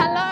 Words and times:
Hello, 0.00 0.29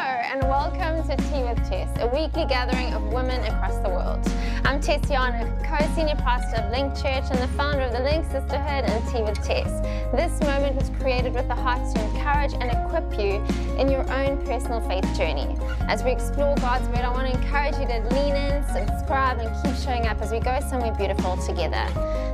to 1.09 1.17
Tea 1.17 1.43
with 1.43 1.57
Tess, 1.67 1.89
a 2.01 2.07
weekly 2.09 2.45
gathering 2.45 2.93
of 2.93 3.03
women 3.05 3.43
across 3.45 3.75
the 3.79 3.89
world. 3.89 4.21
I'm 4.67 4.79
Tessiana, 4.79 5.49
co-senior 5.65 6.17
pastor 6.17 6.61
of 6.61 6.71
Link 6.71 6.95
Church 6.97 7.25
and 7.31 7.39
the 7.39 7.49
founder 7.57 7.85
of 7.85 7.93
the 7.93 8.01
Link 8.01 8.27
Sisterhood 8.27 8.85
and 8.85 9.09
Tea 9.09 9.23
with 9.23 9.43
Tess. 9.43 9.81
This 10.13 10.39
moment 10.43 10.77
was 10.77 10.91
created 11.01 11.33
with 11.33 11.49
the 11.49 11.55
heart 11.55 11.81
to 11.95 12.05
encourage 12.05 12.53
and 12.53 12.65
equip 12.65 13.11
you 13.19 13.43
in 13.81 13.91
your 13.91 14.05
own 14.13 14.45
personal 14.45 14.83
faith 14.83 15.07
journey. 15.17 15.57
As 15.89 16.05
we 16.05 16.11
explore 16.11 16.55
God's 16.57 16.87
Word, 16.89 16.99
I 16.99 17.09
want 17.09 17.33
to 17.33 17.41
encourage 17.41 17.77
you 17.77 17.87
to 17.87 18.01
lean 18.15 18.35
in, 18.37 18.63
subscribe, 18.65 19.39
and 19.39 19.49
keep 19.65 19.77
showing 19.77 20.07
up 20.07 20.21
as 20.21 20.31
we 20.31 20.41
go 20.41 20.61
somewhere 20.69 20.93
beautiful 20.93 21.39
together. 21.39 21.87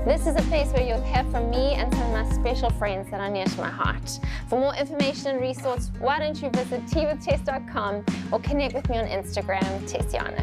This 0.05 0.27
is 0.27 0.35
a 0.37 0.43
place 0.51 0.71
where 0.73 0.83
you'll 0.83 1.03
hear 1.03 1.25
from 1.31 1.49
me 1.49 1.75
and 1.75 1.91
some 1.95 2.03
of 2.03 2.27
my 2.27 2.33
special 2.35 2.71
friends 2.71 3.11
that 3.11 3.21
are 3.21 3.31
near 3.31 3.47
to 3.47 3.57
my 3.61 3.71
heart. 3.71 4.19
For 4.49 4.59
more 4.59 4.75
information 4.75 5.29
and 5.29 5.41
resources, 5.41 5.91
why 5.99 6.19
don't 6.19 6.43
you 6.43 6.51
visit 6.51 6.85
teawithtess.com 6.87 8.05
or 8.31 8.41
connect 8.41 8.64
with 8.73 8.89
me 8.89 8.99
on 8.99 9.07
Instagram, 9.07 9.61
Tessiana. 9.91 10.43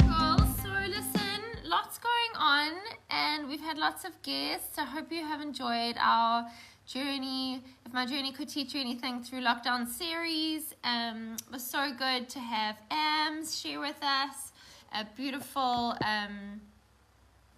Cool. 0.00 0.46
So 0.62 0.68
listen, 0.88 1.40
lots 1.64 1.98
going 1.98 2.34
on, 2.36 2.72
and 3.10 3.48
we've 3.48 3.60
had 3.60 3.78
lots 3.78 4.04
of 4.04 4.20
guests. 4.22 4.78
I 4.78 4.84
hope 4.84 5.10
you 5.10 5.24
have 5.24 5.40
enjoyed 5.40 5.96
our 5.98 6.46
journey. 6.86 7.62
If 7.86 7.92
my 7.94 8.04
journey 8.04 8.32
could 8.32 8.48
teach 8.48 8.74
you 8.74 8.80
anything 8.80 9.22
through 9.22 9.40
lockdown 9.40 9.88
series, 9.88 10.74
um, 10.84 11.36
was 11.50 11.64
so 11.64 11.90
good 11.96 12.28
to 12.30 12.38
have 12.38 12.76
Ams 12.90 13.58
share 13.58 13.80
with 13.80 14.02
us 14.02 14.52
a 14.92 15.06
beautiful 15.16 15.96
um, 16.04 16.60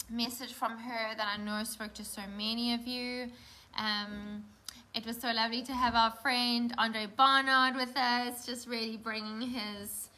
message 0.08 0.52
from 0.52 0.78
her 0.78 1.14
that 1.16 1.36
I 1.38 1.42
know 1.42 1.64
spoke 1.64 1.94
to 1.94 2.04
so 2.04 2.22
many 2.36 2.74
of 2.74 2.86
you. 2.86 3.30
Um, 3.76 4.44
it 4.98 5.06
was 5.06 5.16
so 5.18 5.30
lovely 5.30 5.62
to 5.62 5.72
have 5.72 5.94
our 5.94 6.10
friend 6.10 6.74
Andre 6.76 7.06
Barnard 7.06 7.76
with 7.76 7.96
us, 7.96 8.44
just 8.44 8.66
really 8.66 8.96
bringing 8.96 9.40
his 9.40 10.08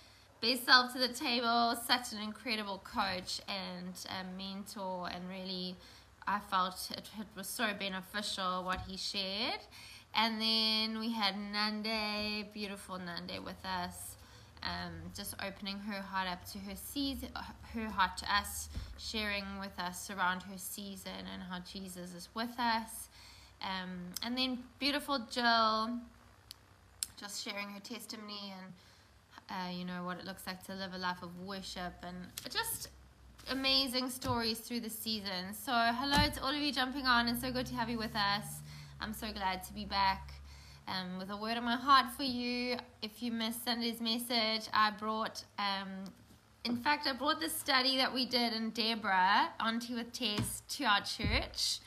best 0.40 0.64
self 0.64 0.94
to 0.94 0.98
the 0.98 1.12
table. 1.12 1.76
Such 1.86 2.14
an 2.14 2.22
incredible 2.22 2.82
coach 2.82 3.42
and 3.46 3.92
mentor, 4.38 5.10
and 5.12 5.28
really, 5.28 5.76
I 6.26 6.38
felt 6.50 6.88
it, 6.92 7.10
it 7.18 7.26
was 7.36 7.46
so 7.46 7.68
beneficial 7.78 8.64
what 8.64 8.80
he 8.88 8.96
shared. 8.96 9.60
And 10.14 10.40
then 10.40 10.98
we 10.98 11.12
had 11.12 11.34
Nande, 11.34 12.50
beautiful 12.54 12.98
Nande, 12.98 13.44
with 13.44 13.62
us, 13.62 14.16
um, 14.62 14.94
just 15.14 15.34
opening 15.46 15.76
her 15.80 16.00
heart 16.00 16.26
up 16.26 16.50
to 16.52 16.58
her 16.60 16.74
season, 16.74 17.28
her 17.74 17.84
heart 17.90 18.16
to 18.16 18.34
us, 18.34 18.70
sharing 18.96 19.44
with 19.60 19.78
us 19.78 20.08
around 20.10 20.42
her 20.44 20.56
season 20.56 21.26
and 21.34 21.42
how 21.42 21.58
Jesus 21.70 22.14
is 22.14 22.30
with 22.34 22.58
us. 22.58 23.09
Um, 23.62 23.90
and 24.22 24.36
then 24.36 24.58
beautiful 24.78 25.18
Jill, 25.30 25.90
just 27.18 27.44
sharing 27.44 27.68
her 27.68 27.80
testimony 27.80 28.54
and 28.56 28.72
uh, 29.50 29.70
you 29.76 29.84
know 29.84 30.04
what 30.04 30.18
it 30.18 30.24
looks 30.24 30.46
like 30.46 30.62
to 30.64 30.74
live 30.74 30.94
a 30.94 30.98
life 30.98 31.22
of 31.22 31.30
worship 31.40 31.92
and 32.02 32.16
just 32.48 32.88
amazing 33.50 34.08
stories 34.08 34.58
through 34.58 34.80
the 34.80 34.90
season. 34.90 35.52
So 35.52 35.72
hello 35.72 36.30
to 36.30 36.42
all 36.42 36.54
of 36.54 36.60
you 36.60 36.72
jumping 36.72 37.06
on, 37.06 37.28
and 37.28 37.38
so 37.38 37.50
good 37.50 37.66
to 37.66 37.74
have 37.74 37.90
you 37.90 37.98
with 37.98 38.14
us. 38.14 38.60
I'm 39.00 39.12
so 39.12 39.32
glad 39.32 39.64
to 39.64 39.72
be 39.74 39.84
back. 39.84 40.32
Um, 40.88 41.18
with 41.18 41.30
a 41.30 41.36
word 41.36 41.56
on 41.56 41.64
my 41.64 41.76
heart 41.76 42.06
for 42.16 42.24
you. 42.24 42.76
If 43.00 43.22
you 43.22 43.30
missed 43.30 43.64
Sunday's 43.64 44.00
message, 44.00 44.68
I 44.72 44.90
brought, 44.90 45.44
um, 45.56 45.88
in 46.64 46.76
fact, 46.76 47.06
I 47.06 47.12
brought 47.12 47.40
the 47.40 47.48
study 47.48 47.96
that 47.98 48.12
we 48.12 48.26
did 48.26 48.52
in 48.54 48.70
Deborah 48.70 49.50
on 49.60 49.78
Tea 49.78 49.94
with 49.94 50.12
Tess 50.12 50.62
to 50.70 50.84
our 50.84 51.00
church. 51.02 51.78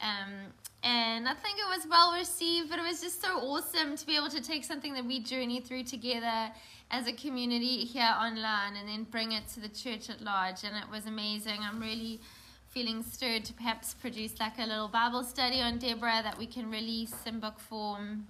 Um, 0.00 0.52
and 0.84 1.26
I 1.26 1.32
think 1.32 1.58
it 1.58 1.66
was 1.76 1.86
well 1.88 2.12
received, 2.12 2.68
but 2.68 2.78
it 2.78 2.82
was 2.82 3.00
just 3.00 3.22
so 3.22 3.38
awesome 3.38 3.96
to 3.96 4.06
be 4.06 4.16
able 4.16 4.28
to 4.28 4.42
take 4.42 4.64
something 4.64 4.92
that 4.92 5.06
we 5.06 5.18
journeyed 5.18 5.64
through 5.64 5.84
together 5.84 6.52
as 6.90 7.08
a 7.08 7.12
community 7.12 7.86
here 7.86 8.14
online 8.20 8.76
and 8.78 8.86
then 8.86 9.04
bring 9.04 9.32
it 9.32 9.48
to 9.54 9.60
the 9.60 9.68
church 9.68 10.10
at 10.10 10.20
large. 10.20 10.62
And 10.62 10.76
it 10.76 10.90
was 10.90 11.06
amazing. 11.06 11.60
I'm 11.62 11.80
really 11.80 12.20
feeling 12.68 13.02
stirred 13.02 13.46
to 13.46 13.54
perhaps 13.54 13.94
produce 13.94 14.38
like 14.38 14.58
a 14.58 14.66
little 14.66 14.88
Bible 14.88 15.24
study 15.24 15.62
on 15.62 15.78
Deborah 15.78 16.20
that 16.22 16.36
we 16.36 16.44
can 16.46 16.70
release 16.70 17.14
in 17.24 17.40
book 17.40 17.58
form, 17.58 18.26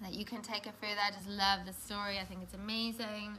that 0.00 0.14
you 0.14 0.24
can 0.24 0.40
take 0.40 0.66
it 0.66 0.72
further. 0.80 1.00
I 1.06 1.10
just 1.10 1.28
love 1.28 1.66
the 1.66 1.74
story. 1.74 2.18
I 2.18 2.24
think 2.24 2.40
it's 2.42 2.54
amazing. 2.54 3.36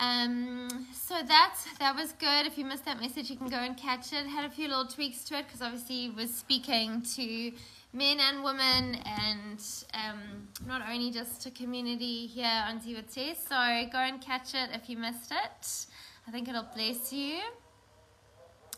Um, 0.00 0.86
so 0.94 1.16
that's 1.28 1.66
that 1.78 1.94
was 1.94 2.12
good. 2.12 2.46
If 2.46 2.56
you 2.56 2.64
missed 2.64 2.86
that 2.86 2.98
message, 2.98 3.28
you 3.28 3.36
can 3.36 3.48
go 3.48 3.58
and 3.58 3.76
catch 3.76 4.14
it. 4.14 4.26
Had 4.26 4.46
a 4.46 4.50
few 4.50 4.66
little 4.66 4.86
tweaks 4.86 5.24
to 5.24 5.38
it 5.38 5.46
because 5.46 5.60
obviously 5.60 6.08
was 6.08 6.32
speaking 6.34 7.02
to 7.16 7.52
men 7.92 8.18
and 8.18 8.42
women 8.42 8.96
and 9.04 9.62
um, 9.92 10.48
not 10.66 10.80
only 10.90 11.10
just 11.10 11.42
to 11.42 11.50
community 11.50 12.26
here 12.26 12.64
on 12.66 12.80
Tivate. 12.80 13.36
So 13.36 13.90
go 13.92 13.98
and 13.98 14.22
catch 14.22 14.54
it 14.54 14.70
if 14.72 14.88
you 14.88 14.96
missed 14.96 15.32
it. 15.32 15.86
I 16.26 16.30
think 16.30 16.48
it'll 16.48 16.68
bless 16.74 17.12
you. 17.12 17.38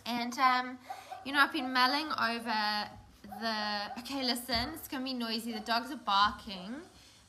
And 0.05 0.37
um, 0.41 0.77
you 1.25 1.33
know, 1.33 1.39
I've 1.39 1.53
been 1.53 1.73
mulling 1.73 2.09
over 2.11 2.89
the. 3.41 4.01
Okay, 4.01 4.25
listen, 4.25 4.71
it's 4.75 4.89
gonna 4.89 5.05
be 5.05 5.15
noisy. 5.15 5.53
The 5.53 5.61
dogs 5.61 5.93
are 5.93 5.97
barking, 6.05 6.75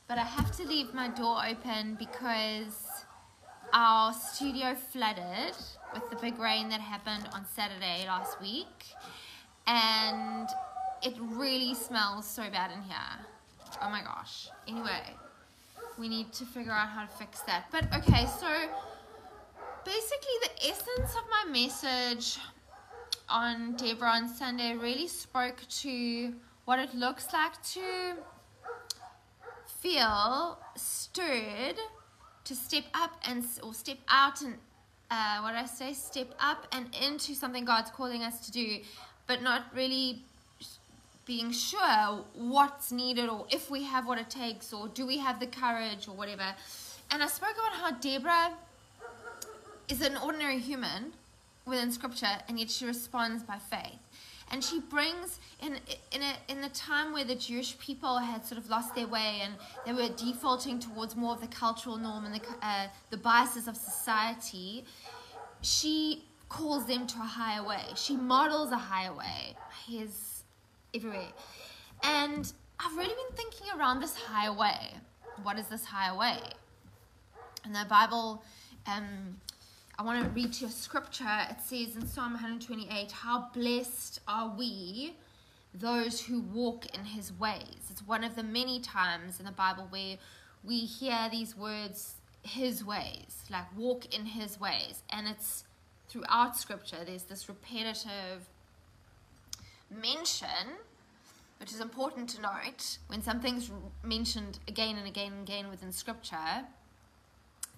but 0.08 0.18
I 0.18 0.24
have 0.24 0.56
to 0.56 0.64
leave 0.66 0.92
my 0.94 1.06
door 1.06 1.40
open 1.46 1.94
because 1.96 2.83
our 3.74 4.12
studio 4.12 4.76
flooded 4.92 5.56
with 5.92 6.08
the 6.08 6.16
big 6.16 6.38
rain 6.38 6.68
that 6.68 6.80
happened 6.80 7.28
on 7.34 7.44
Saturday 7.44 8.04
last 8.06 8.40
week, 8.40 8.86
and 9.66 10.48
it 11.02 11.14
really 11.20 11.74
smells 11.74 12.24
so 12.24 12.44
bad 12.50 12.70
in 12.70 12.80
here. 12.82 13.26
Oh 13.82 13.90
my 13.90 14.02
gosh. 14.02 14.48
Anyway, 14.68 15.02
we 15.98 16.08
need 16.08 16.32
to 16.34 16.44
figure 16.44 16.70
out 16.70 16.88
how 16.88 17.02
to 17.02 17.10
fix 17.16 17.40
that. 17.40 17.64
But 17.72 17.84
okay, 17.96 18.26
so 18.38 18.48
basically, 19.84 20.36
the 20.42 20.68
essence 20.68 21.16
of 21.16 21.24
my 21.28 21.50
message 21.50 22.38
on 23.28 23.74
Deborah 23.74 24.10
on 24.10 24.28
Sunday 24.28 24.76
really 24.76 25.08
spoke 25.08 25.56
to 25.80 26.32
what 26.64 26.78
it 26.78 26.94
looks 26.94 27.32
like 27.32 27.60
to 27.72 28.14
feel 29.66 30.58
stirred 30.76 31.76
to 32.44 32.54
step 32.54 32.84
up 32.94 33.12
and 33.26 33.44
or 33.62 33.72
step 33.74 33.98
out 34.08 34.42
and 34.42 34.54
uh, 35.10 35.40
what 35.40 35.54
I 35.54 35.66
say, 35.66 35.92
step 35.92 36.28
up 36.40 36.66
and 36.72 36.86
into 37.00 37.34
something 37.34 37.64
God's 37.64 37.90
calling 37.90 38.22
us 38.22 38.46
to 38.46 38.52
do, 38.52 38.78
but 39.26 39.42
not 39.42 39.66
really 39.74 40.22
being 41.26 41.52
sure 41.52 42.24
what's 42.34 42.92
needed 42.92 43.28
or 43.28 43.46
if 43.50 43.70
we 43.70 43.84
have 43.84 44.06
what 44.06 44.18
it 44.18 44.28
takes 44.28 44.72
or 44.72 44.88
do 44.88 45.06
we 45.06 45.18
have 45.18 45.40
the 45.40 45.46
courage 45.46 46.08
or 46.08 46.14
whatever. 46.14 46.54
And 47.10 47.22
I 47.22 47.26
spoke 47.26 47.52
about 47.52 47.74
how 47.80 47.90
Deborah 47.92 48.52
is 49.88 50.00
an 50.00 50.16
ordinary 50.16 50.58
human 50.58 51.12
within 51.66 51.92
Scripture, 51.92 52.38
and 52.48 52.58
yet 52.58 52.70
she 52.70 52.84
responds 52.84 53.42
by 53.42 53.58
faith. 53.58 54.03
And 54.50 54.62
she 54.62 54.80
brings 54.80 55.40
in 55.60 55.78
in 56.12 56.22
a 56.22 56.34
in 56.48 56.60
the 56.60 56.68
time 56.68 57.12
where 57.12 57.24
the 57.24 57.34
Jewish 57.34 57.78
people 57.78 58.18
had 58.18 58.44
sort 58.44 58.58
of 58.58 58.68
lost 58.68 58.94
their 58.94 59.06
way 59.06 59.40
and 59.42 59.54
they 59.86 59.92
were 59.92 60.14
defaulting 60.14 60.78
towards 60.78 61.16
more 61.16 61.32
of 61.32 61.40
the 61.40 61.46
cultural 61.46 61.96
norm 61.96 62.24
and 62.26 62.34
the 62.34 62.40
uh, 62.62 62.86
the 63.10 63.16
biases 63.16 63.66
of 63.66 63.76
society. 63.76 64.84
She 65.62 66.24
calls 66.48 66.86
them 66.86 67.06
to 67.06 67.18
a 67.18 67.30
higher 67.40 67.66
way. 67.66 67.84
She 67.96 68.16
models 68.16 68.70
a 68.70 68.76
higher 68.76 69.14
way. 69.14 69.56
Here's 69.86 70.44
everywhere, 70.94 71.32
and 72.02 72.52
I've 72.78 72.96
really 72.96 73.14
been 73.14 73.36
thinking 73.36 73.66
around 73.78 74.00
this 74.00 74.14
higher 74.14 74.52
way. 74.52 74.92
What 75.42 75.58
is 75.58 75.66
this 75.68 75.84
higher 75.86 76.16
way? 76.16 76.38
And 77.64 77.74
the 77.74 77.86
Bible. 77.88 78.44
Um, 78.86 79.40
I 79.96 80.02
want 80.02 80.24
to 80.24 80.28
read 80.30 80.60
you 80.60 80.66
a 80.66 80.70
scripture. 80.70 81.46
It 81.50 81.60
says 81.60 81.94
in 81.94 82.06
Psalm 82.06 82.32
128, 82.32 83.12
How 83.12 83.48
blessed 83.54 84.20
are 84.26 84.52
we, 84.56 85.14
those 85.72 86.20
who 86.20 86.40
walk 86.40 86.86
in 86.86 87.04
his 87.04 87.32
ways. 87.32 87.88
It's 87.90 88.04
one 88.06 88.24
of 88.24 88.34
the 88.34 88.42
many 88.42 88.80
times 88.80 89.38
in 89.38 89.46
the 89.46 89.52
Bible 89.52 89.86
where 89.90 90.16
we 90.64 90.80
hear 90.80 91.28
these 91.30 91.56
words, 91.56 92.14
his 92.42 92.84
ways, 92.84 93.44
like 93.50 93.64
walk 93.76 94.12
in 94.12 94.26
his 94.26 94.58
ways. 94.58 95.02
And 95.10 95.28
it's 95.28 95.64
throughout 96.08 96.56
scripture, 96.56 96.98
there's 97.06 97.24
this 97.24 97.48
repetitive 97.48 98.48
mention, 99.90 100.74
which 101.60 101.72
is 101.72 101.80
important 101.80 102.28
to 102.30 102.42
note 102.42 102.98
when 103.06 103.22
something's 103.22 103.70
mentioned 104.02 104.58
again 104.66 104.96
and 104.96 105.06
again 105.06 105.32
and 105.32 105.48
again 105.48 105.70
within 105.70 105.92
scripture 105.92 106.64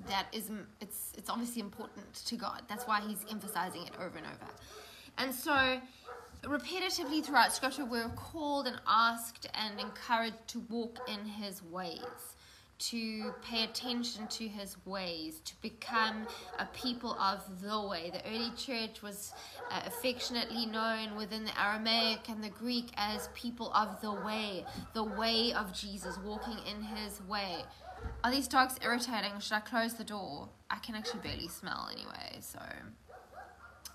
that 0.09 0.27
is 0.33 0.51
it's 0.81 1.13
it's 1.17 1.31
obviously 1.31 1.61
important 1.61 2.15
to 2.15 2.37
God. 2.37 2.63
That's 2.69 2.87
why 2.87 3.01
he's 3.01 3.25
emphasizing 3.31 3.83
it 3.83 3.93
over 3.97 4.17
and 4.19 4.27
over. 4.27 4.53
And 5.19 5.35
so 5.35 5.81
repetitively 6.45 7.25
throughout 7.25 7.53
scripture 7.53 7.85
we're 7.85 8.09
called 8.11 8.67
and 8.67 8.81
asked 8.87 9.49
and 9.55 9.81
encouraged 9.81 10.47
to 10.49 10.61
walk 10.69 10.99
in 11.09 11.25
his 11.25 11.63
ways. 11.63 12.37
to 12.79 13.33
pay 13.43 13.65
attention 13.65 14.27
to 14.27 14.47
his 14.47 14.77
ways, 14.85 15.41
to 15.45 15.55
become 15.63 16.27
a 16.59 16.67
people 16.67 17.13
of 17.15 17.63
the 17.63 17.81
way. 17.89 18.11
The 18.11 18.21
early 18.29 18.51
church 18.57 19.03
was 19.03 19.33
uh, 19.71 19.81
affectionately 19.87 20.67
known 20.67 21.17
within 21.17 21.45
the 21.45 21.59
Aramaic 21.61 22.29
and 22.29 22.45
the 22.45 22.51
Greek 22.51 22.91
as 22.97 23.31
people 23.35 23.73
of 23.73 24.01
the 24.03 24.13
way, 24.13 24.65
the 24.93 25.05
way 25.05 25.53
of 25.55 25.73
Jesus, 25.73 26.19
walking 26.25 26.59
in 26.71 26.83
his 26.83 27.23
way. 27.23 27.65
Are 28.25 28.31
these 28.31 28.49
dogs 28.49 28.77
irritating? 28.83 29.39
Should 29.39 29.55
I 29.55 29.61
close 29.61 29.95
the 29.95 30.05
door? 30.05 30.49
I 30.71 30.79
can 30.79 30.95
actually 30.95 31.21
barely 31.21 31.49
smell 31.49 31.89
anyway, 31.93 32.39
so. 32.41 32.59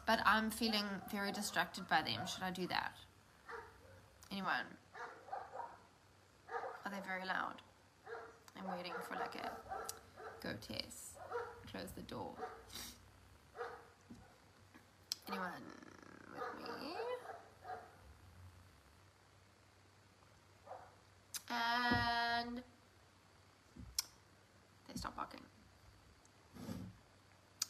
But 0.08 0.20
I'm 0.26 0.50
feeling 0.50 0.86
very 1.12 1.32
distracted 1.32 1.88
by 1.88 2.02
them. 2.02 2.26
Should 2.26 2.44
I 2.44 2.52
do 2.52 2.68
that? 2.68 2.94
Anyone? 4.32 4.66
Are 6.86 6.92
they 6.92 7.06
very 7.06 7.26
loud? 7.26 7.56
I'm 8.58 8.78
waiting 8.78 8.94
for 9.08 9.16
like 9.16 9.36
a 9.36 9.52
go 10.42 10.54
test. 10.62 11.18
Close 11.72 11.92
the 11.96 12.02
door. 12.04 12.32
Anyone 15.28 15.52
with 16.34 16.82
me? 16.82 16.96
And 21.50 22.62
they 24.92 25.00
stop 25.00 25.16
barking. 25.16 25.40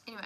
Anyway, 0.08 0.24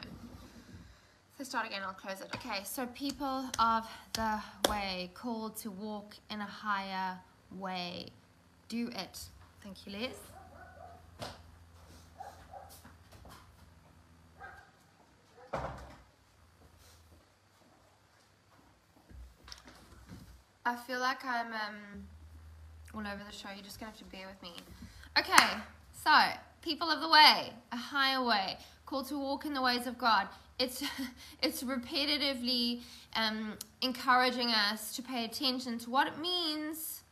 so 1.38 1.44
start 1.44 1.68
again, 1.68 1.82
I'll 1.86 1.94
close 1.94 2.22
it. 2.22 2.30
Okay, 2.36 2.64
so 2.64 2.86
people 2.88 3.50
of 3.60 3.88
the 4.14 4.42
way, 4.70 5.12
called 5.14 5.58
to 5.58 5.72
walk 5.72 6.16
in 6.30 6.40
a 6.40 6.46
higher 6.46 7.18
way. 7.58 8.08
Do 8.70 8.88
it. 8.88 9.20
Thank 9.64 9.86
you, 9.86 9.92
Liz. 9.94 10.16
I 20.68 20.76
feel 20.76 21.00
like 21.00 21.24
I'm 21.24 21.54
um, 21.54 22.08
all 22.96 23.02
over 23.02 23.22
the 23.24 23.36
show. 23.36 23.50
You're 23.54 23.64
just 23.64 23.80
gonna 23.80 23.92
have 23.92 24.00
to 24.00 24.06
bear 24.06 24.28
with 24.28 24.42
me. 24.42 24.54
Okay, 25.18 25.58
so 26.04 26.12
people 26.62 26.90
of 26.90 27.02
the 27.02 27.10
way, 27.10 27.54
a 27.72 27.78
higher 27.78 28.24
way, 28.24 28.58
called 28.86 29.08
to 29.08 29.18
walk 29.18 29.46
in 29.46 29.54
the 29.54 29.62
ways 29.62 29.88
of 29.88 29.98
God. 29.98 30.28
It's 30.60 30.84
it's 31.42 31.64
repetitively 31.64 32.82
um, 33.16 33.54
encouraging 33.82 34.50
us 34.50 34.96
to 34.96 35.02
pay 35.02 35.26
attention 35.26 35.80
to 35.80 35.90
what 35.90 36.08
it 36.08 36.18
means 36.20 37.04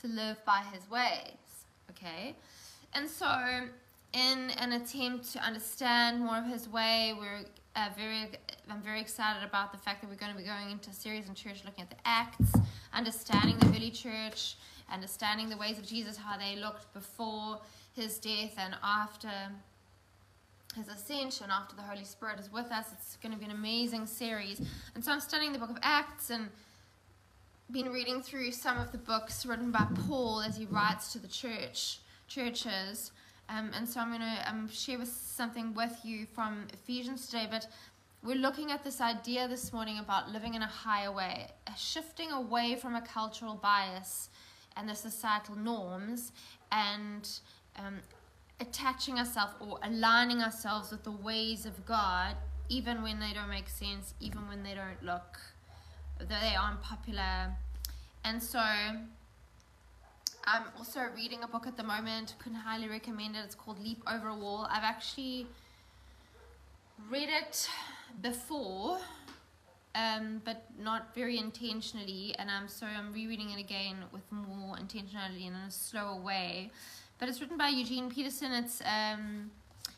to 0.00 0.08
live 0.08 0.44
by 0.44 0.62
His 0.72 0.88
ways. 0.90 1.64
Okay, 1.90 2.34
and 2.94 3.08
so 3.08 3.28
in 4.12 4.50
an 4.58 4.72
attempt 4.72 5.32
to 5.32 5.38
understand 5.40 6.20
more 6.20 6.38
of 6.38 6.46
His 6.46 6.68
way, 6.68 7.14
we're 7.18 7.44
uh, 7.76 7.88
very 7.96 8.28
I'm 8.68 8.82
very 8.82 9.00
excited 9.00 9.44
about 9.44 9.72
the 9.72 9.78
fact 9.78 10.00
that 10.00 10.10
we're 10.10 10.16
going 10.16 10.32
to 10.32 10.38
be 10.38 10.44
going 10.44 10.70
into 10.70 10.90
a 10.90 10.94
series 10.94 11.28
in 11.28 11.34
church 11.34 11.62
looking 11.64 11.84
at 11.84 11.90
the 11.90 11.96
Acts, 12.04 12.52
understanding 12.92 13.58
the 13.58 13.68
early 13.68 13.90
church, 13.90 14.56
understanding 14.92 15.48
the 15.48 15.56
ways 15.56 15.78
of 15.78 15.86
Jesus, 15.86 16.16
how 16.16 16.36
they 16.36 16.56
looked 16.56 16.92
before 16.92 17.60
his 17.96 18.18
death 18.18 18.54
and 18.58 18.76
after 18.84 19.30
his 20.76 20.88
ascension, 20.88 21.46
after 21.50 21.74
the 21.74 21.82
Holy 21.82 22.04
Spirit 22.04 22.38
is 22.38 22.52
with 22.52 22.70
us. 22.70 22.86
It's 22.92 23.16
going 23.16 23.32
to 23.32 23.38
be 23.38 23.46
an 23.46 23.50
amazing 23.50 24.06
series. 24.06 24.60
And 24.94 25.04
so 25.04 25.10
I'm 25.10 25.20
studying 25.20 25.52
the 25.52 25.58
book 25.58 25.70
of 25.70 25.78
Acts 25.82 26.30
and 26.30 26.50
been 27.72 27.88
reading 27.90 28.22
through 28.22 28.52
some 28.52 28.78
of 28.78 28.92
the 28.92 28.98
books 28.98 29.44
written 29.44 29.72
by 29.72 29.86
Paul 30.06 30.42
as 30.42 30.56
he 30.56 30.66
writes 30.66 31.12
to 31.12 31.18
the 31.18 31.26
church 31.26 31.98
churches 32.28 33.10
um, 33.48 33.70
and 33.76 33.88
so 33.88 34.00
I'm 34.00 34.08
going 34.08 34.20
to 34.20 34.50
um, 34.50 34.68
share 34.68 34.98
with 34.98 35.08
something 35.08 35.74
with 35.74 36.00
you 36.02 36.26
from 36.26 36.66
Ephesians 36.72 37.26
today. 37.26 37.46
But 37.50 37.68
we're 38.22 38.36
looking 38.36 38.72
at 38.72 38.82
this 38.82 39.00
idea 39.00 39.46
this 39.46 39.72
morning 39.72 39.98
about 39.98 40.30
living 40.30 40.54
in 40.54 40.62
a 40.62 40.66
higher 40.66 41.12
way, 41.12 41.48
shifting 41.76 42.32
away 42.32 42.76
from 42.76 42.96
a 42.96 43.00
cultural 43.00 43.54
bias 43.54 44.30
and 44.76 44.88
the 44.88 44.94
societal 44.94 45.54
norms, 45.54 46.32
and 46.72 47.28
um, 47.78 48.00
attaching 48.60 49.18
ourselves 49.18 49.54
or 49.60 49.78
aligning 49.82 50.42
ourselves 50.42 50.90
with 50.90 51.04
the 51.04 51.10
ways 51.10 51.66
of 51.66 51.84
God, 51.86 52.34
even 52.68 53.02
when 53.02 53.20
they 53.20 53.32
don't 53.32 53.50
make 53.50 53.68
sense, 53.68 54.14
even 54.20 54.48
when 54.48 54.62
they 54.62 54.74
don't 54.74 55.02
look, 55.02 55.38
though 56.18 56.26
they 56.26 56.56
aren't 56.56 56.82
popular. 56.82 57.52
And 58.24 58.42
so 58.42 58.58
I'm 60.48 60.64
also 60.76 61.00
reading 61.14 61.42
a 61.42 61.48
book 61.48 61.66
at 61.66 61.76
the 61.76 61.82
moment. 61.82 62.34
Can 62.38 62.54
highly 62.54 62.88
recommend 62.88 63.36
it. 63.36 63.40
It's 63.44 63.54
called 63.54 63.82
Leap 63.82 64.02
Over 64.06 64.28
a 64.28 64.34
Wall. 64.34 64.68
I've 64.70 64.84
actually 64.84 65.46
read 67.10 67.28
it 67.28 67.68
before, 68.22 68.98
um, 69.94 70.40
but 70.44 70.64
not 70.78 71.14
very 71.14 71.38
intentionally. 71.38 72.34
And 72.38 72.50
I'm 72.50 72.68
so 72.68 72.86
I'm 72.86 73.12
rereading 73.12 73.50
it 73.50 73.60
again 73.60 73.96
with 74.12 74.22
more 74.30 74.76
intentionality 74.76 75.46
and 75.46 75.56
in 75.56 75.68
a 75.68 75.70
slower 75.70 76.20
way. 76.20 76.70
But 77.18 77.28
it's 77.28 77.40
written 77.40 77.56
by 77.56 77.68
Eugene 77.68 78.10
Peterson. 78.10 78.52
It's 78.52 78.82
um, 78.82 79.50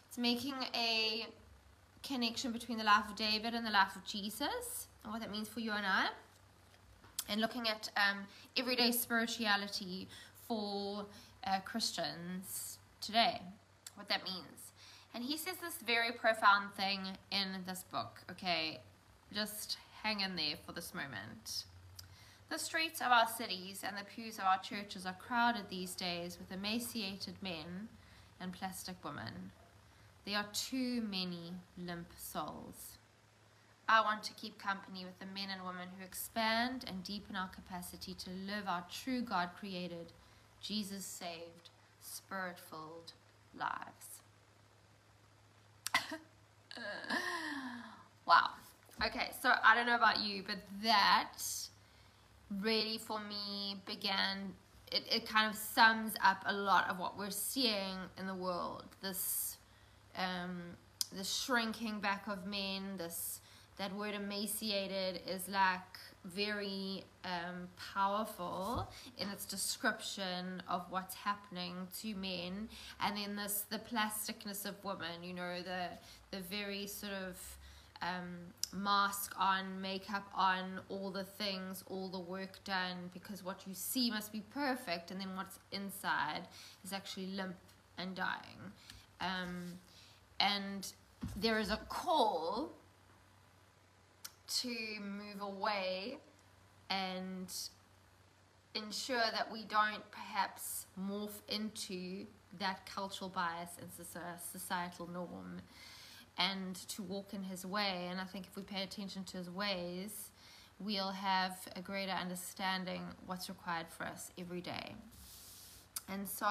it's 0.08 0.18
making 0.18 0.54
a 0.74 1.26
connection 2.02 2.52
between 2.52 2.78
the 2.78 2.84
life 2.84 3.08
of 3.08 3.16
David 3.16 3.54
and 3.54 3.66
the 3.66 3.70
life 3.70 3.96
of 3.96 4.04
Jesus 4.04 4.86
and 5.02 5.12
what 5.12 5.20
that 5.20 5.30
means 5.30 5.48
for 5.48 5.60
you 5.60 5.72
and 5.72 5.84
I. 5.84 6.06
And 7.28 7.40
looking 7.40 7.68
at 7.68 7.90
um, 7.96 8.18
everyday 8.56 8.92
spirituality 8.92 10.08
for 10.46 11.06
uh, 11.44 11.58
Christians 11.60 12.78
today, 13.00 13.42
what 13.96 14.08
that 14.08 14.24
means. 14.24 14.72
And 15.14 15.24
he 15.24 15.36
says 15.36 15.56
this 15.56 15.74
very 15.84 16.12
profound 16.12 16.72
thing 16.74 17.00
in 17.30 17.48
this 17.66 17.84
book, 17.90 18.20
okay? 18.30 18.80
Just 19.34 19.76
hang 20.02 20.20
in 20.20 20.36
there 20.36 20.54
for 20.64 20.72
this 20.72 20.94
moment. 20.94 21.64
The 22.50 22.58
streets 22.58 23.02
of 23.02 23.08
our 23.08 23.28
cities 23.28 23.84
and 23.86 23.94
the 23.96 24.04
pews 24.04 24.38
of 24.38 24.44
our 24.44 24.58
churches 24.58 25.04
are 25.04 25.12
crowded 25.14 25.68
these 25.68 25.94
days 25.94 26.38
with 26.38 26.50
emaciated 26.50 27.34
men 27.42 27.88
and 28.40 28.54
plastic 28.54 28.96
women. 29.04 29.52
There 30.24 30.38
are 30.38 30.46
too 30.54 31.02
many 31.02 31.52
limp 31.76 32.08
souls. 32.16 32.96
I 33.86 34.00
want 34.00 34.22
to 34.24 34.32
keep 34.32 34.58
company 34.58 35.04
with 35.04 35.18
the 35.18 35.26
men 35.26 35.50
and 35.52 35.64
women 35.64 35.88
who 35.98 36.04
expand 36.04 36.84
and 36.86 37.04
deepen 37.04 37.36
our 37.36 37.48
capacity 37.48 38.14
to 38.14 38.30
live 38.30 38.66
our 38.66 38.84
true 38.90 39.20
God 39.20 39.50
created 39.58 40.12
Jesus 40.60 41.04
saved, 41.04 41.68
spirit 42.00 42.58
filled 42.58 43.12
lives. 43.58 44.22
wow. 48.26 48.50
Okay, 49.04 49.30
so 49.40 49.52
I 49.62 49.74
don't 49.74 49.86
know 49.86 49.94
about 49.94 50.20
you, 50.20 50.42
but 50.46 50.56
that 50.82 51.36
really 52.50 52.98
for 52.98 53.20
me 53.20 53.76
began, 53.86 54.54
it, 54.90 55.02
it 55.10 55.28
kind 55.28 55.50
of 55.50 55.56
sums 55.56 56.12
up 56.24 56.42
a 56.46 56.52
lot 56.52 56.88
of 56.88 56.98
what 56.98 57.18
we're 57.18 57.30
seeing 57.30 57.96
in 58.18 58.26
the 58.26 58.34
world. 58.34 58.84
This, 59.02 59.58
um, 60.16 60.62
the 61.16 61.24
shrinking 61.24 62.00
back 62.00 62.26
of 62.26 62.46
men, 62.46 62.96
this, 62.96 63.40
that 63.78 63.94
word 63.94 64.14
emaciated 64.14 65.20
is 65.26 65.48
like 65.48 65.98
very 66.24 67.04
um, 67.24 67.68
powerful 67.94 68.90
in 69.18 69.28
its 69.28 69.44
description 69.44 70.62
of 70.68 70.84
what's 70.90 71.14
happening 71.14 71.74
to 72.00 72.14
men 72.14 72.68
and 73.00 73.16
then 73.16 73.36
this 73.36 73.64
the 73.70 73.78
plasticness 73.78 74.66
of 74.66 74.74
women 74.84 75.22
you 75.22 75.32
know 75.32 75.60
the 75.62 75.86
the 76.36 76.42
very 76.44 76.86
sort 76.86 77.12
of 77.12 77.57
um, 78.02 78.36
mask 78.72 79.34
on 79.38 79.80
makeup 79.80 80.26
on 80.34 80.80
all 80.88 81.10
the 81.10 81.24
things 81.24 81.82
all 81.86 82.08
the 82.08 82.18
work 82.18 82.62
done 82.64 83.10
because 83.14 83.42
what 83.42 83.66
you 83.66 83.74
see 83.74 84.10
must 84.10 84.32
be 84.32 84.42
perfect 84.52 85.10
and 85.10 85.20
then 85.20 85.34
what's 85.34 85.58
inside 85.72 86.42
is 86.84 86.92
actually 86.92 87.26
limp 87.26 87.56
and 87.96 88.14
dying. 88.14 88.72
Um, 89.20 89.74
and 90.40 90.92
there 91.36 91.58
is 91.58 91.70
a 91.70 91.78
call 91.88 92.72
to 94.60 94.68
move 94.68 95.40
away 95.40 96.18
and 96.90 97.52
ensure 98.74 99.16
that 99.32 99.50
we 99.52 99.64
don't 99.64 100.08
perhaps 100.10 100.86
morph 100.98 101.40
into 101.48 102.26
that 102.58 102.86
cultural 102.86 103.28
bias 103.28 103.70
and 103.80 103.90
societal 104.52 105.08
norm 105.12 105.60
and 106.38 106.76
to 106.88 107.02
walk 107.02 107.34
in 107.34 107.42
his 107.42 107.66
way. 107.66 108.08
And 108.10 108.20
I 108.20 108.24
think 108.24 108.46
if 108.46 108.56
we 108.56 108.62
pay 108.62 108.82
attention 108.82 109.24
to 109.24 109.36
his 109.36 109.50
ways, 109.50 110.30
we'll 110.78 111.10
have 111.10 111.56
a 111.74 111.80
greater 111.80 112.12
understanding 112.12 113.02
what's 113.26 113.48
required 113.48 113.86
for 113.88 114.04
us 114.04 114.30
every 114.38 114.60
day. 114.60 114.94
And 116.08 116.26
so, 116.28 116.46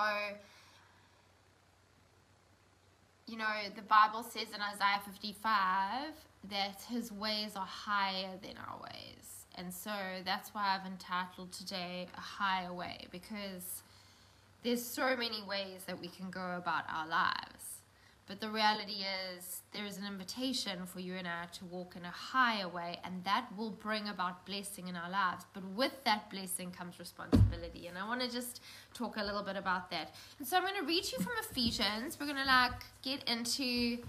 you 3.26 3.38
know, 3.38 3.46
the 3.76 3.82
Bible 3.82 4.24
says 4.24 4.50
in 4.54 4.62
Isaiah 4.62 5.02
55 5.06 6.14
that 6.50 6.82
his 6.90 7.12
ways 7.12 7.54
are 7.56 7.66
higher 7.66 8.32
than 8.42 8.56
our 8.58 8.80
ways. 8.82 9.46
And 9.56 9.74
so 9.74 9.92
that's 10.24 10.54
why 10.54 10.78
I've 10.78 10.86
entitled 10.86 11.52
today 11.52 12.08
A 12.16 12.22
Higher 12.22 12.74
Way 12.74 13.08
because 13.12 13.82
there's 14.64 14.84
so 14.84 15.16
many 15.16 15.42
ways 15.48 15.84
that 15.88 16.00
we 16.00 16.08
can 16.10 16.30
go 16.30 16.56
about 16.58 16.84
our 16.94 17.08
lives. 17.08 17.57
But 18.28 18.42
the 18.42 18.50
reality 18.50 19.06
is, 19.38 19.62
there 19.72 19.86
is 19.86 19.98
an 19.98 20.06
invitation 20.06 20.86
for 20.86 21.00
you 21.00 21.14
and 21.14 21.26
I 21.26 21.46
to 21.54 21.66
walk 21.66 21.96
in 21.96 22.04
a 22.04 22.12
higher 22.12 22.68
way, 22.68 23.00
and 23.06 23.24
that 23.24 23.48
will 23.56 23.72
bring 23.72 24.10
about 24.10 24.46
blessing 24.46 24.90
in 24.90 24.98
our 24.98 25.10
lives. 25.10 25.46
But 25.54 25.64
with 25.64 25.94
that 26.04 26.30
blessing 26.30 26.72
comes 26.72 27.00
responsibility. 27.00 27.88
And 27.88 27.98
I 27.98 28.06
want 28.06 28.20
to 28.22 28.30
just 28.30 28.62
talk 28.94 29.16
a 29.16 29.24
little 29.24 29.44
bit 29.44 29.56
about 29.56 29.90
that. 29.92 30.14
And 30.40 30.48
so 30.48 30.58
I'm 30.58 30.64
going 30.64 30.76
to 30.76 30.86
read 30.86 31.10
you 31.10 31.20
from 31.20 31.34
Ephesians. 31.50 32.18
We're 32.20 32.26
going 32.26 32.38
to 32.38 32.46
like 32.46 32.84
get 33.02 33.24
into 33.30 34.00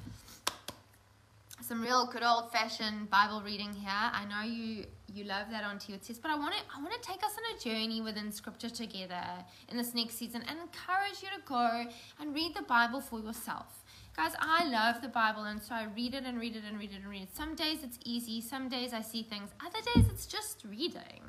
some 1.61 1.83
real 1.83 2.07
good 2.07 2.23
old 2.23 2.51
fashioned 2.51 3.11
Bible 3.11 3.43
reading 3.45 3.73
here. 3.73 3.91
I 3.93 4.25
know 4.25 4.43
you 4.43 4.85
you 5.13 5.25
love 5.25 5.47
that 5.51 5.65
onto 5.65 5.93
your 5.93 6.01
but 6.23 6.31
I 6.31 6.37
want 6.37 6.55
to 6.55 6.61
I 6.75 6.81
want 6.81 6.93
to 6.95 7.01
take 7.01 7.23
us 7.23 7.33
on 7.33 7.57
a 7.57 7.59
journey 7.61 8.01
within 8.01 8.33
Scripture 8.33 8.71
together 8.71 9.23
in 9.69 9.77
this 9.77 9.95
next 9.95 10.17
season 10.17 10.43
and 10.49 10.59
encourage 10.59 11.23
you 11.23 11.29
to 11.29 11.43
go 11.45 11.85
and 12.21 12.35
read 12.35 12.55
the 12.55 12.63
Bible 12.63 13.01
for 13.01 13.21
yourself. 13.21 13.85
Guys, 14.19 14.33
I 14.41 14.65
love 14.65 15.01
the 15.01 15.07
Bible, 15.07 15.45
and 15.45 15.63
so 15.63 15.77
I 15.77 15.87
read 15.95 16.13
it 16.13 16.25
and 16.25 16.41
read 16.41 16.57
it 16.57 16.65
and 16.69 16.77
read 16.77 16.91
it 16.91 16.97
and 16.97 17.09
read 17.09 17.23
it. 17.23 17.37
Some 17.37 17.55
days 17.55 17.85
it's 17.85 18.01
easy, 18.05 18.41
some 18.41 18.69
days 18.69 18.93
I 18.93 19.01
see 19.01 19.23
things, 19.23 19.51
other 19.65 19.79
days 19.95 20.11
it's 20.11 20.27
just 20.27 20.65
reading, 20.69 21.23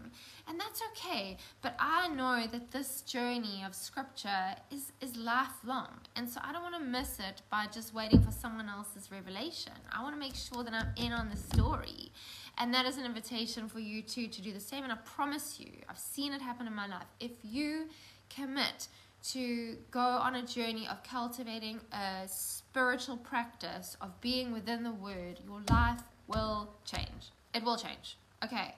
and 0.48 0.60
that's 0.60 0.81
okay. 0.89 1.38
But 1.62 1.75
I 1.77 2.08
know 2.08 2.48
that 2.51 2.72
this 2.72 3.01
journey 3.03 3.63
of 3.63 3.75
Scripture 3.75 4.55
is, 4.72 4.91
is 5.01 5.15
lifelong, 5.15 6.00
and 6.15 6.27
so 6.27 6.41
I 6.43 6.51
don't 6.51 6.63
want 6.63 6.79
to 6.79 6.84
miss 6.84 7.19
it 7.19 7.43
by 7.51 7.67
just 7.72 7.93
waiting 7.93 8.24
for 8.24 8.31
someone 8.31 8.67
else's 8.67 9.12
revelation. 9.12 9.74
I 9.91 10.01
want 10.01 10.15
to 10.15 10.19
make 10.19 10.34
sure 10.34 10.63
that 10.63 10.74
I'm 10.74 10.91
in 10.98 11.13
on 11.13 11.29
the 11.29 11.38
story. 11.38 12.12
And 12.58 12.74
that 12.74 12.88
is 12.88 12.98
an 12.98 13.05
invitation 13.05 13.69
for 13.69 13.79
you 13.79 14.01
too 14.01 14.25
to 14.25 14.41
do 14.41 14.51
the 14.51 14.60
same. 14.60 14.84
And 14.84 14.91
I 14.91 14.98
promise 15.05 15.60
you, 15.60 15.69
I've 15.88 16.00
seen 16.00 16.34
it 16.34 16.41
happen 16.41 16.65
in 16.65 16.74
my 16.74 16.88
life. 16.88 17.05
If 17.19 17.34
you 17.43 17.86
commit 18.29 18.88
to 19.21 19.77
go 19.91 19.99
on 19.99 20.35
a 20.35 20.45
journey 20.45 20.88
of 20.89 21.03
cultivating 21.03 21.79
a 21.91 22.27
spiritual 22.27 23.17
practice 23.17 23.97
of 24.01 24.19
being 24.21 24.51
within 24.51 24.83
the 24.83 24.91
Word, 24.91 25.39
your 25.45 25.61
life 25.69 26.01
will 26.27 26.69
change. 26.85 27.31
It 27.53 27.63
will 27.63 27.77
change. 27.77 28.17
Okay, 28.43 28.75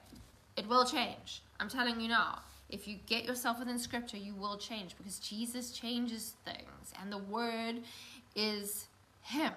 it 0.57 0.67
will 0.67 0.85
change. 0.85 1.43
I'm 1.59 1.69
telling 1.69 1.99
you 1.99 2.07
now. 2.07 2.39
If 2.69 2.87
you 2.87 2.97
get 3.05 3.25
yourself 3.25 3.59
within 3.59 3.77
Scripture, 3.77 4.15
you 4.15 4.33
will 4.33 4.57
change 4.57 4.95
because 4.97 5.19
Jesus 5.19 5.71
changes 5.71 6.35
things, 6.45 6.93
and 7.01 7.11
the 7.11 7.17
Word 7.17 7.81
is 8.33 8.87
Him. 9.21 9.51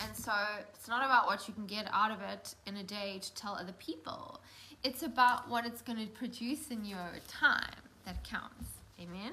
And 0.00 0.16
so 0.16 0.32
it's 0.72 0.86
not 0.86 1.04
about 1.04 1.26
what 1.26 1.48
you 1.48 1.54
can 1.54 1.66
get 1.66 1.88
out 1.92 2.12
of 2.12 2.20
it 2.22 2.54
in 2.66 2.76
a 2.76 2.84
day 2.84 3.18
to 3.20 3.34
tell 3.34 3.54
other 3.54 3.74
people. 3.80 4.40
It's 4.84 5.02
about 5.02 5.50
what 5.50 5.66
it's 5.66 5.82
going 5.82 5.98
to 5.98 6.06
produce 6.06 6.68
in 6.70 6.84
your 6.84 7.18
time 7.26 7.82
that 8.04 8.22
counts. 8.22 8.77
Amen. 9.00 9.32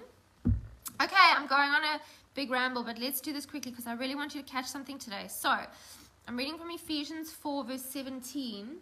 Okay, 1.01 1.15
I'm 1.36 1.48
going 1.48 1.69
on 1.69 1.84
a 1.84 2.00
big 2.36 2.51
ramble, 2.51 2.84
but 2.84 3.00
let's 3.00 3.19
do 3.19 3.34
this 3.34 3.45
quickly 3.45 3.72
because 3.72 3.88
I 3.88 3.93
really 3.93 4.15
want 4.15 4.36
you 4.36 4.41
to 4.41 4.48
catch 4.48 4.67
something 4.67 5.00
today. 5.00 5.25
So, 5.27 5.55
I'm 6.27 6.38
reading 6.38 6.57
from 6.57 6.69
Ephesians 6.72 7.31
4, 7.31 7.63
verse 7.65 7.84
17. 7.84 8.77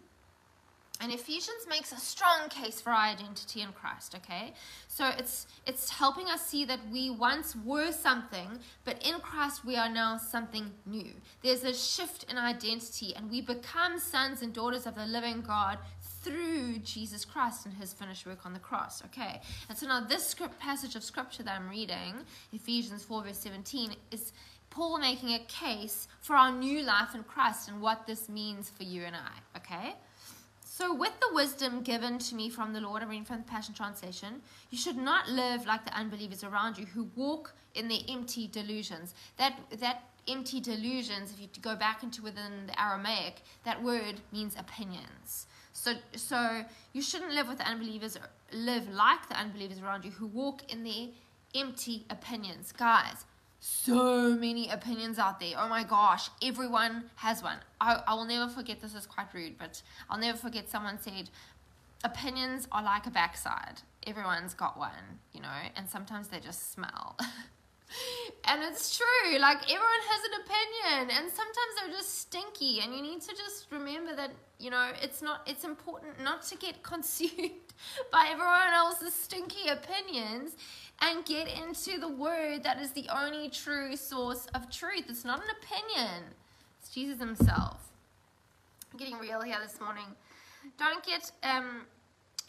And 1.00 1.12
Ephesians 1.12 1.66
makes 1.68 1.90
a 1.90 1.96
strong 1.96 2.48
case 2.48 2.80
for 2.80 2.90
our 2.90 3.06
identity 3.06 3.62
in 3.62 3.72
Christ, 3.72 4.14
okay? 4.14 4.54
So 4.86 5.10
it's 5.18 5.48
it's 5.66 5.90
helping 5.90 6.28
us 6.28 6.46
see 6.46 6.64
that 6.66 6.78
we 6.90 7.10
once 7.10 7.56
were 7.56 7.90
something, 7.90 8.60
but 8.84 9.04
in 9.04 9.18
Christ 9.18 9.64
we 9.64 9.76
are 9.76 9.88
now 9.88 10.16
something 10.18 10.70
new. 10.86 11.10
There's 11.42 11.64
a 11.64 11.74
shift 11.74 12.24
in 12.30 12.38
identity 12.38 13.12
and 13.16 13.28
we 13.28 13.40
become 13.40 13.98
sons 13.98 14.40
and 14.40 14.52
daughters 14.52 14.86
of 14.86 14.94
the 14.94 15.04
living 15.04 15.40
God 15.40 15.78
through 16.24 16.78
Jesus 16.78 17.24
Christ 17.24 17.66
and 17.66 17.74
his 17.74 17.92
finished 17.92 18.26
work 18.26 18.44
on 18.44 18.52
the 18.52 18.58
cross. 18.58 19.04
Okay, 19.04 19.40
and 19.68 19.76
so 19.76 19.86
now 19.86 20.00
this 20.00 20.26
script, 20.26 20.58
passage 20.58 20.96
of 20.96 21.04
scripture 21.04 21.42
that 21.42 21.60
I'm 21.60 21.68
reading, 21.68 22.14
Ephesians 22.52 23.04
4, 23.04 23.22
verse 23.22 23.38
17, 23.38 23.94
is 24.10 24.32
Paul 24.70 24.98
making 24.98 25.30
a 25.30 25.38
case 25.40 26.08
for 26.20 26.34
our 26.34 26.50
new 26.50 26.82
life 26.82 27.14
in 27.14 27.22
Christ 27.22 27.68
and 27.68 27.80
what 27.80 28.06
this 28.06 28.28
means 28.28 28.70
for 28.70 28.82
you 28.82 29.04
and 29.04 29.14
I. 29.14 29.58
Okay. 29.58 29.94
So, 30.64 30.92
with 30.92 31.12
the 31.20 31.32
wisdom 31.32 31.82
given 31.82 32.18
to 32.18 32.34
me 32.34 32.50
from 32.50 32.72
the 32.72 32.80
Lord, 32.80 33.00
I'm 33.00 33.08
reading 33.08 33.24
from 33.24 33.36
the 33.36 33.44
Passion 33.44 33.74
Translation, 33.74 34.42
you 34.70 34.78
should 34.78 34.96
not 34.96 35.28
live 35.28 35.66
like 35.66 35.84
the 35.84 35.96
unbelievers 35.96 36.42
around 36.42 36.78
you 36.78 36.86
who 36.86 37.08
walk 37.14 37.54
in 37.76 37.86
their 37.86 38.00
empty 38.08 38.48
delusions. 38.48 39.14
That, 39.36 39.56
that 39.78 40.02
empty 40.26 40.58
delusions, 40.58 41.32
if 41.32 41.40
you 41.40 41.46
go 41.60 41.76
back 41.76 42.02
into 42.02 42.22
within 42.22 42.66
the 42.66 42.82
Aramaic, 42.82 43.42
that 43.64 43.84
word 43.84 44.16
means 44.32 44.56
opinions. 44.58 45.46
So, 45.74 45.94
so 46.16 46.64
you 46.92 47.02
shouldn't 47.02 47.32
live 47.32 47.48
with 47.48 47.60
unbelievers, 47.60 48.16
live 48.52 48.88
like 48.88 49.28
the 49.28 49.38
unbelievers 49.38 49.80
around 49.80 50.04
you 50.04 50.12
who 50.12 50.26
walk 50.26 50.72
in 50.72 50.84
their 50.84 51.08
empty 51.54 52.06
opinions. 52.08 52.72
Guys, 52.72 53.26
so 53.60 54.34
many 54.34 54.70
opinions 54.70 55.18
out 55.18 55.40
there. 55.40 55.54
Oh 55.58 55.68
my 55.68 55.82
gosh, 55.82 56.30
everyone 56.42 57.04
has 57.16 57.42
one. 57.42 57.58
I, 57.80 58.02
I 58.06 58.14
will 58.14 58.24
never 58.24 58.50
forget, 58.50 58.80
this 58.80 58.94
is 58.94 59.04
quite 59.04 59.34
rude, 59.34 59.58
but 59.58 59.82
I'll 60.08 60.18
never 60.18 60.38
forget 60.38 60.70
someone 60.70 60.98
said, 60.98 61.28
opinions 62.04 62.68
are 62.70 62.82
like 62.82 63.06
a 63.06 63.10
backside. 63.10 63.82
Everyone's 64.06 64.54
got 64.54 64.78
one, 64.78 65.18
you 65.32 65.42
know, 65.42 65.48
and 65.76 65.88
sometimes 65.90 66.28
they 66.28 66.38
just 66.38 66.72
smell. 66.72 67.18
and 68.44 68.62
it's 68.62 68.96
true, 68.96 69.38
like 69.38 69.62
everyone 69.64 70.04
has 70.10 70.24
an 70.24 70.40
opinion, 70.42 71.16
and 71.16 71.30
sometimes 71.30 71.72
they're 71.80 71.92
just 71.92 72.20
stinky, 72.20 72.80
and 72.80 72.94
you 72.94 73.02
need 73.02 73.20
to 73.22 73.34
just 73.36 73.66
remember 73.70 74.14
that 74.16 74.30
you 74.58 74.70
know, 74.70 74.90
it's 75.02 75.20
not 75.20 75.42
it's 75.46 75.64
important 75.64 76.22
not 76.22 76.42
to 76.44 76.56
get 76.56 76.82
consumed 76.82 77.50
by 78.10 78.28
everyone 78.30 78.72
else's 78.72 79.12
stinky 79.12 79.68
opinions 79.68 80.56
and 81.00 81.24
get 81.24 81.48
into 81.48 81.98
the 81.98 82.08
word 82.08 82.62
that 82.62 82.80
is 82.80 82.92
the 82.92 83.06
only 83.14 83.50
true 83.50 83.96
source 83.96 84.46
of 84.54 84.70
truth. 84.70 85.04
It's 85.08 85.24
not 85.24 85.40
an 85.40 85.50
opinion. 85.60 86.22
It's 86.80 86.88
Jesus 86.88 87.18
himself. 87.18 87.90
I'm 88.92 88.98
getting 88.98 89.18
real 89.18 89.42
here 89.42 89.56
this 89.62 89.80
morning. 89.80 90.06
Don't 90.78 91.04
get 91.04 91.32
um, 91.42 91.82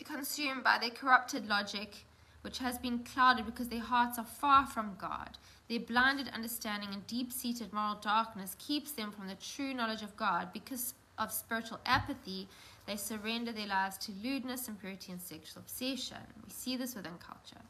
consumed 0.03 0.63
by 0.63 0.77
their 0.79 0.91
corrupted 0.91 1.49
logic, 1.49 2.05
which 2.45 2.59
has 2.59 2.77
been 2.77 2.99
clouded 2.99 3.43
because 3.43 3.69
their 3.69 3.79
hearts 3.79 4.19
are 4.19 4.23
far 4.23 4.67
from 4.67 4.95
God. 4.99 5.39
Their 5.67 5.79
blinded 5.79 6.29
understanding 6.29 6.89
and 6.93 7.05
deep 7.07 7.33
seated 7.33 7.73
moral 7.73 7.95
darkness 7.95 8.55
keeps 8.59 8.91
them 8.91 9.11
from 9.11 9.27
the 9.27 9.33
true 9.33 9.73
knowledge 9.73 10.03
of 10.03 10.15
God 10.15 10.49
because 10.53 10.93
of 11.17 11.31
spiritual 11.31 11.79
apathy, 11.87 12.47
they 12.85 12.97
surrender 12.97 13.51
their 13.51 13.65
lives 13.65 13.97
to 13.97 14.11
lewdness, 14.23 14.67
impurity, 14.67 15.11
and 15.11 15.19
sexual 15.19 15.63
obsession. 15.63 16.17
We 16.45 16.51
see 16.51 16.77
this 16.77 16.95
within 16.95 17.17
culture. 17.17 17.65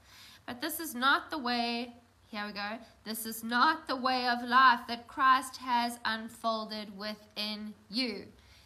But 0.46 0.60
this 0.60 0.82
is 0.82 0.94
not 0.94 1.32
the 1.32 1.38
way, 1.38 1.94
here 2.27 2.46
we 2.46 2.51
go, 2.51 2.77
this 3.05 3.25
is 3.25 3.46
not 3.46 3.88
the 3.88 3.96
way 3.96 4.27
of 4.27 4.44
life 4.44 4.82
that 4.89 5.08
Christ 5.08 5.55
has 5.58 6.00
unfolded 6.03 6.98
within 6.98 7.74
you. 7.89 8.25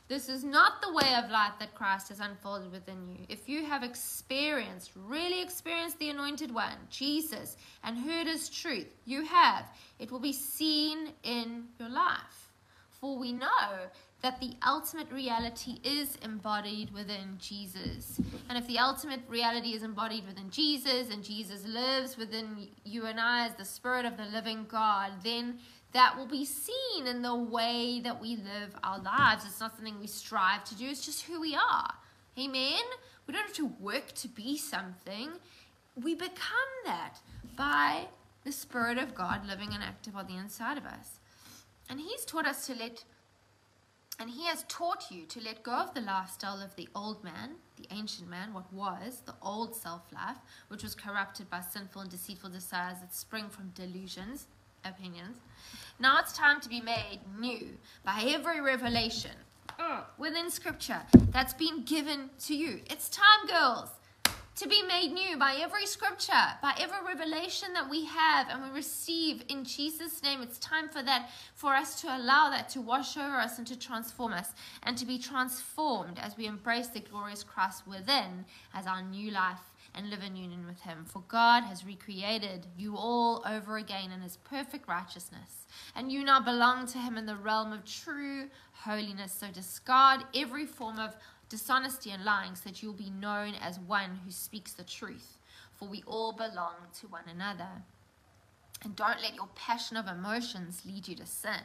This 0.09 0.27
is 0.27 0.43
not 0.43 0.81
the 0.81 0.91
way 0.91 1.13
of 1.23 1.29
life 1.29 1.53
that 1.59 1.75
Christ 1.75 2.09
has 2.09 2.19
unfolded 2.19 2.71
within 2.71 3.07
you. 3.07 3.25
If 3.29 3.47
you 3.47 3.63
have 3.65 3.83
experienced, 3.83 4.91
really 4.95 5.39
experienced 5.39 5.99
the 5.99 6.09
Anointed 6.09 6.51
One, 6.51 6.77
Jesus, 6.89 7.57
and 7.83 7.95
heard 7.95 8.25
His 8.25 8.49
truth, 8.49 8.87
you 9.05 9.23
have, 9.23 9.65
it 9.99 10.11
will 10.11 10.19
be 10.19 10.33
seen 10.33 11.13
in 11.21 11.65
your 11.79 11.89
life. 11.89 12.49
For 12.99 13.19
we 13.19 13.31
know 13.31 13.87
that 14.21 14.39
the 14.41 14.53
ultimate 14.65 15.11
reality 15.11 15.79
is 15.83 16.17
embodied 16.23 16.91
within 16.91 17.37
Jesus. 17.37 18.19
And 18.49 18.57
if 18.57 18.67
the 18.67 18.79
ultimate 18.79 19.21
reality 19.29 19.69
is 19.69 19.83
embodied 19.83 20.25
within 20.25 20.49
Jesus 20.49 21.09
and 21.11 21.23
Jesus 21.23 21.65
lives 21.65 22.17
within 22.17 22.67
you 22.83 23.05
and 23.05 23.19
I 23.19 23.45
as 23.45 23.53
the 23.53 23.63
Spirit 23.63 24.05
of 24.05 24.17
the 24.17 24.25
living 24.25 24.65
God, 24.67 25.11
then 25.23 25.59
that 25.91 26.17
will 26.17 26.27
be 26.27 26.45
seen 26.45 27.07
in 27.07 27.21
the 27.21 27.35
way 27.35 27.99
that 28.03 28.21
we 28.21 28.35
live 28.35 28.75
our 28.83 28.99
lives. 28.99 29.45
It's 29.45 29.59
not 29.59 29.75
something 29.75 29.99
we 29.99 30.07
strive 30.07 30.63
to 30.65 30.75
do, 30.75 30.87
it's 30.87 31.05
just 31.05 31.23
who 31.23 31.41
we 31.41 31.55
are. 31.55 31.93
Amen? 32.37 32.81
We 33.27 33.33
don't 33.33 33.45
have 33.45 33.55
to 33.55 33.71
work 33.79 34.13
to 34.13 34.27
be 34.27 34.57
something, 34.57 35.31
we 35.95 36.15
become 36.15 36.33
that 36.85 37.19
by 37.55 38.07
the 38.43 38.51
Spirit 38.51 38.97
of 38.97 39.13
God 39.13 39.45
living 39.45 39.69
and 39.73 39.83
active 39.83 40.15
on 40.15 40.27
the 40.27 40.37
inside 40.37 40.77
of 40.77 40.85
us. 40.85 41.19
And 41.89 41.99
He's 41.99 42.23
taught 42.25 42.47
us 42.47 42.65
to 42.67 42.75
let 42.75 43.03
and 44.19 44.29
he 44.29 44.45
has 44.47 44.65
taught 44.67 45.05
you 45.09 45.25
to 45.27 45.41
let 45.41 45.63
go 45.63 45.71
of 45.71 45.93
the 45.93 46.01
lifestyle 46.01 46.61
of 46.61 46.75
the 46.75 46.89
old 46.93 47.23
man, 47.23 47.51
the 47.77 47.87
ancient 47.89 48.29
man, 48.29 48.53
what 48.53 48.71
was, 48.73 49.21
the 49.25 49.35
old 49.41 49.73
self 49.75 50.01
life, 50.13 50.37
which 50.67 50.83
was 50.83 50.93
corrupted 50.93 51.49
by 51.49 51.61
sinful 51.61 52.01
and 52.01 52.11
deceitful 52.11 52.49
desires 52.49 52.97
that 52.99 53.15
spring 53.15 53.47
from 53.49 53.69
delusions, 53.69 54.47
opinions. 54.85 55.37
Now 55.99 56.19
it's 56.19 56.33
time 56.33 56.61
to 56.61 56.69
be 56.69 56.81
made 56.81 57.19
new 57.39 57.77
by 58.03 58.23
every 58.27 58.61
revelation 58.61 59.31
uh, 59.77 60.01
within 60.17 60.49
scripture 60.49 61.01
that's 61.31 61.53
been 61.53 61.83
given 61.83 62.29
to 62.45 62.55
you. 62.55 62.81
It's 62.89 63.09
time, 63.09 63.47
girls 63.47 63.89
to 64.59 64.67
be 64.67 64.83
made 64.83 65.13
new 65.13 65.37
by 65.37 65.55
every 65.61 65.85
scripture, 65.85 66.33
by 66.61 66.73
every 66.77 66.97
revelation 67.07 67.71
that 67.71 67.89
we 67.89 68.03
have 68.03 68.47
and 68.49 68.61
we 68.61 68.69
receive 68.71 69.41
in 69.47 69.63
Jesus' 69.63 70.21
name. 70.21 70.41
It's 70.41 70.59
time 70.59 70.89
for 70.89 71.01
that, 71.01 71.29
for 71.55 71.73
us 71.73 72.01
to 72.01 72.07
allow 72.07 72.49
that 72.49 72.67
to 72.69 72.81
wash 72.81 73.15
over 73.15 73.37
us 73.37 73.57
and 73.57 73.65
to 73.67 73.79
transform 73.79 74.33
us 74.33 74.51
and 74.83 74.97
to 74.97 75.05
be 75.05 75.17
transformed 75.17 76.19
as 76.19 76.35
we 76.35 76.45
embrace 76.45 76.87
the 76.87 76.99
glorious 76.99 77.41
Christ 77.41 77.87
within 77.87 78.43
as 78.73 78.85
our 78.85 79.01
new 79.01 79.31
life 79.31 79.68
and 79.95 80.09
live 80.09 80.21
in 80.23 80.35
union 80.35 80.65
with 80.65 80.81
Him. 80.81 81.05
For 81.05 81.23
God 81.27 81.63
has 81.63 81.85
recreated 81.85 82.67
you 82.77 82.95
all 82.95 83.43
over 83.47 83.77
again 83.77 84.11
in 84.11 84.21
His 84.21 84.37
perfect 84.37 84.87
righteousness, 84.87 85.67
and 85.95 86.11
you 86.11 86.23
now 86.23 86.39
belong 86.39 86.87
to 86.87 86.97
Him 86.97 87.17
in 87.17 87.25
the 87.25 87.35
realm 87.35 87.73
of 87.73 87.85
true 87.85 88.49
holiness. 88.73 89.31
So 89.31 89.47
discard 89.47 90.21
every 90.35 90.65
form 90.65 90.99
of 90.99 91.15
dishonesty 91.49 92.11
and 92.11 92.23
lying 92.23 92.55
so 92.55 92.69
that 92.69 92.81
you'll 92.81 92.93
be 92.93 93.09
known 93.09 93.53
as 93.61 93.79
one 93.79 94.19
who 94.23 94.31
speaks 94.31 94.73
the 94.73 94.83
truth. 94.83 95.37
For 95.75 95.87
we 95.87 96.03
all 96.05 96.31
belong 96.31 96.75
to 96.99 97.07
one 97.07 97.23
another. 97.29 97.83
And 98.83 98.95
don't 98.95 99.21
let 99.21 99.35
your 99.35 99.49
passion 99.55 99.97
of 99.97 100.07
emotions 100.07 100.83
lead 100.85 101.07
you 101.07 101.15
to 101.15 101.25
sin. 101.25 101.61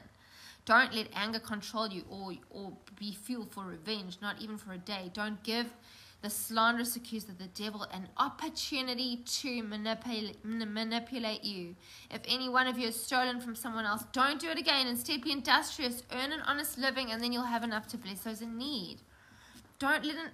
Don't 0.65 0.95
let 0.95 1.09
anger 1.15 1.39
control 1.39 1.89
you 1.89 2.05
or, 2.09 2.33
or 2.51 2.73
be 2.99 3.13
fuel 3.13 3.47
for 3.51 3.65
revenge, 3.65 4.19
not 4.23 4.41
even 4.41 4.57
for 4.57 4.73
a 4.73 4.79
day. 4.79 5.11
Don't 5.13 5.43
give 5.43 5.67
the 6.25 6.31
slanderous 6.31 6.97
accuser 6.97 7.33
the 7.39 7.49
devil 7.49 7.83
an 7.93 8.09
opportunity 8.17 9.19
to 9.27 9.63
manipulate, 9.63 10.43
manipulate 10.43 11.45
you. 11.45 11.77
If 12.11 12.23
any 12.27 12.49
one 12.49 12.67
of 12.67 12.79
you 12.79 12.87
has 12.87 12.97
stolen 12.99 13.43
from 13.43 13.55
someone 13.55 13.85
else, 13.85 14.05
don't 14.13 14.41
do 14.41 14.49
it 14.49 14.59
again. 14.59 14.87
Instead, 14.87 15.21
be 15.21 15.33
industrious, 15.33 16.03
earn 16.11 16.33
an 16.33 16.41
honest 16.47 16.79
living, 16.79 17.11
and 17.11 17.23
then 17.23 17.31
you'll 17.31 17.43
have 17.43 17.63
enough 17.63 17.87
to 17.89 17.99
bless 17.99 18.21
those 18.21 18.41
in 18.41 18.57
need. 18.57 19.03
Don't 19.79 20.03
let 20.03 20.17
an, 20.17 20.31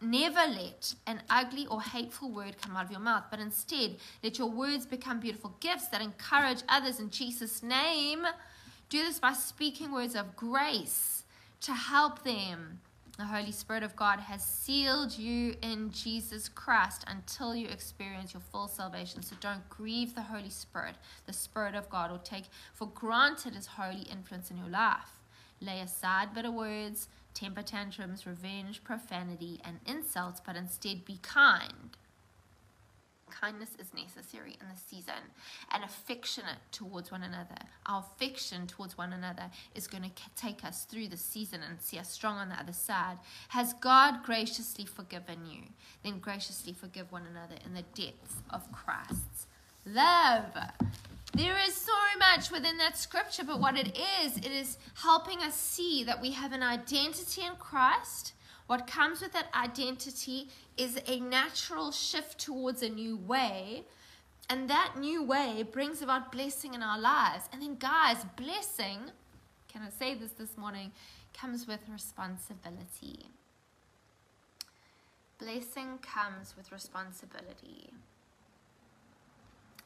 never 0.00 0.50
let 0.50 0.94
an 1.06 1.20
ugly 1.28 1.66
or 1.66 1.82
hateful 1.82 2.30
word 2.30 2.56
come 2.62 2.74
out 2.74 2.86
of 2.86 2.90
your 2.90 3.00
mouth, 3.00 3.24
but 3.30 3.38
instead 3.38 3.96
let 4.24 4.38
your 4.38 4.50
words 4.50 4.86
become 4.86 5.20
beautiful 5.20 5.54
gifts 5.60 5.88
that 5.88 6.00
encourage 6.00 6.62
others 6.70 7.00
in 7.00 7.10
Jesus' 7.10 7.62
name. 7.62 8.24
Do 8.88 9.04
this 9.04 9.18
by 9.18 9.34
speaking 9.34 9.92
words 9.92 10.14
of 10.14 10.36
grace 10.36 11.24
to 11.60 11.74
help 11.74 12.24
them. 12.24 12.80
The 13.18 13.26
Holy 13.26 13.50
Spirit 13.50 13.82
of 13.82 13.96
God 13.96 14.20
has 14.20 14.44
sealed 14.44 15.18
you 15.18 15.56
in 15.60 15.90
Jesus 15.90 16.48
Christ 16.48 17.04
until 17.08 17.52
you 17.52 17.66
experience 17.66 18.32
your 18.32 18.40
full 18.40 18.68
salvation. 18.68 19.24
So 19.24 19.34
don't 19.40 19.68
grieve 19.68 20.14
the 20.14 20.22
Holy 20.22 20.50
Spirit, 20.50 20.94
the 21.26 21.32
Spirit 21.32 21.74
of 21.74 21.90
God, 21.90 22.12
or 22.12 22.18
take 22.18 22.44
for 22.74 22.86
granted 22.86 23.56
His 23.56 23.66
holy 23.66 24.02
influence 24.02 24.52
in 24.52 24.56
your 24.56 24.68
life. 24.68 25.18
Lay 25.60 25.80
aside 25.80 26.32
bitter 26.32 26.52
words, 26.52 27.08
temper 27.34 27.62
tantrums, 27.62 28.24
revenge, 28.24 28.84
profanity, 28.84 29.60
and 29.64 29.80
insults, 29.84 30.40
but 30.40 30.54
instead 30.54 31.04
be 31.04 31.18
kind 31.20 31.96
kindness 33.28 33.70
is 33.78 33.92
necessary 33.94 34.56
in 34.60 34.68
this 34.68 34.82
season 34.88 35.14
and 35.70 35.84
affectionate 35.84 36.58
towards 36.72 37.10
one 37.10 37.22
another. 37.22 37.56
Our 37.86 38.00
affection 38.00 38.66
towards 38.66 38.98
one 38.98 39.12
another 39.12 39.50
is 39.74 39.86
going 39.86 40.04
to 40.04 40.10
take 40.36 40.64
us 40.64 40.84
through 40.84 41.08
the 41.08 41.16
season 41.16 41.60
and 41.68 41.80
see 41.80 41.98
us 41.98 42.10
strong 42.10 42.36
on 42.38 42.48
the 42.48 42.58
other 42.58 42.72
side. 42.72 43.18
Has 43.48 43.72
God 43.74 44.24
graciously 44.24 44.84
forgiven 44.84 45.46
you? 45.46 45.62
Then 46.02 46.18
graciously 46.18 46.72
forgive 46.72 47.12
one 47.12 47.26
another 47.30 47.56
in 47.64 47.74
the 47.74 47.82
depths 47.94 48.36
of 48.50 48.70
Christ's 48.72 49.46
love. 49.84 50.54
There 51.34 51.56
is 51.66 51.74
so 51.74 51.92
much 52.18 52.50
within 52.50 52.78
that 52.78 52.96
scripture, 52.96 53.44
but 53.44 53.60
what 53.60 53.76
it 53.76 53.98
is, 54.24 54.38
it 54.38 54.50
is 54.50 54.78
helping 54.94 55.40
us 55.40 55.54
see 55.54 56.02
that 56.04 56.20
we 56.20 56.32
have 56.32 56.52
an 56.52 56.62
identity 56.62 57.42
in 57.42 57.54
Christ 57.58 58.32
what 58.68 58.86
comes 58.86 59.22
with 59.22 59.32
that 59.32 59.46
identity 59.54 60.48
is 60.76 61.00
a 61.06 61.18
natural 61.20 61.90
shift 61.90 62.38
towards 62.38 62.82
a 62.82 62.88
new 62.88 63.16
way. 63.16 63.84
And 64.50 64.68
that 64.70 64.94
new 64.98 65.22
way 65.22 65.62
brings 65.62 66.00
about 66.00 66.30
blessing 66.30 66.74
in 66.74 66.82
our 66.82 66.98
lives. 66.98 67.48
And 67.52 67.60
then, 67.60 67.76
guys, 67.76 68.24
blessing, 68.36 69.10
can 69.68 69.82
I 69.82 69.90
say 69.90 70.14
this 70.14 70.32
this 70.32 70.56
morning, 70.56 70.92
comes 71.32 71.66
with 71.66 71.80
responsibility. 71.90 73.26
Blessing 75.38 75.98
comes 76.02 76.54
with 76.56 76.70
responsibility 76.70 77.92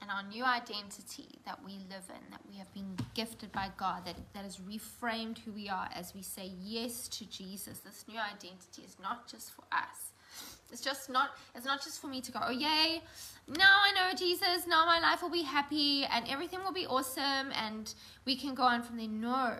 and 0.02 0.10
our 0.10 0.24
new 0.24 0.44
identity 0.44 1.38
that 1.46 1.58
we 1.64 1.74
live 1.88 2.04
in, 2.08 2.30
that 2.30 2.40
we 2.50 2.58
have 2.58 2.72
been 2.74 2.96
gifted 3.14 3.52
by 3.52 3.70
God, 3.76 4.04
that, 4.04 4.16
that 4.34 4.42
has 4.42 4.58
reframed 4.58 5.38
who 5.38 5.52
we 5.52 5.68
are 5.68 5.88
as 5.94 6.12
we 6.12 6.22
say 6.22 6.50
yes 6.60 7.06
to 7.08 7.24
Jesus. 7.30 7.78
This 7.78 8.04
new 8.08 8.18
identity 8.18 8.82
is 8.84 8.96
not 9.00 9.28
just 9.30 9.52
for 9.52 9.62
us. 9.70 10.10
It's 10.72 10.80
just 10.80 11.08
not, 11.08 11.30
it's 11.54 11.66
not 11.66 11.84
just 11.84 12.00
for 12.00 12.08
me 12.08 12.20
to 12.22 12.32
go, 12.32 12.40
oh 12.42 12.50
yay, 12.50 13.02
now 13.46 13.78
I 13.82 13.92
know 13.92 14.16
Jesus, 14.16 14.66
now 14.66 14.84
my 14.86 14.98
life 14.98 15.22
will 15.22 15.30
be 15.30 15.42
happy 15.42 16.04
and 16.04 16.26
everything 16.28 16.60
will 16.64 16.72
be 16.72 16.86
awesome 16.86 17.52
and 17.54 17.94
we 18.24 18.34
can 18.34 18.54
go 18.54 18.64
on 18.64 18.82
from 18.82 18.96
there. 18.96 19.08
No 19.08 19.54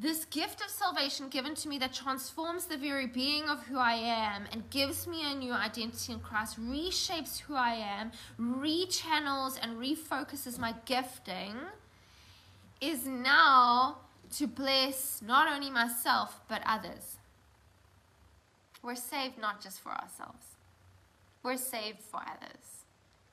this 0.00 0.24
gift 0.24 0.62
of 0.62 0.70
salvation 0.70 1.28
given 1.28 1.54
to 1.54 1.68
me 1.68 1.78
that 1.78 1.92
transforms 1.92 2.64
the 2.64 2.76
very 2.78 3.06
being 3.06 3.44
of 3.50 3.62
who 3.64 3.76
I 3.76 3.92
am 3.92 4.44
and 4.50 4.68
gives 4.70 5.06
me 5.06 5.30
a 5.30 5.34
new 5.34 5.52
identity 5.52 6.14
in 6.14 6.20
Christ, 6.20 6.58
reshapes 6.58 7.40
who 7.40 7.54
I 7.54 7.74
am, 7.74 8.10
rechannels 8.40 9.58
and 9.60 9.76
refocuses 9.76 10.58
my 10.58 10.74
gifting, 10.86 11.54
is 12.80 13.06
now 13.06 13.98
to 14.36 14.46
bless 14.46 15.20
not 15.20 15.52
only 15.52 15.70
myself 15.70 16.40
but 16.48 16.62
others. 16.64 17.18
We're 18.82 18.94
saved 18.94 19.38
not 19.38 19.62
just 19.62 19.80
for 19.80 19.90
ourselves, 19.90 20.46
we're 21.42 21.58
saved 21.58 22.00
for 22.00 22.20
others. 22.20 22.84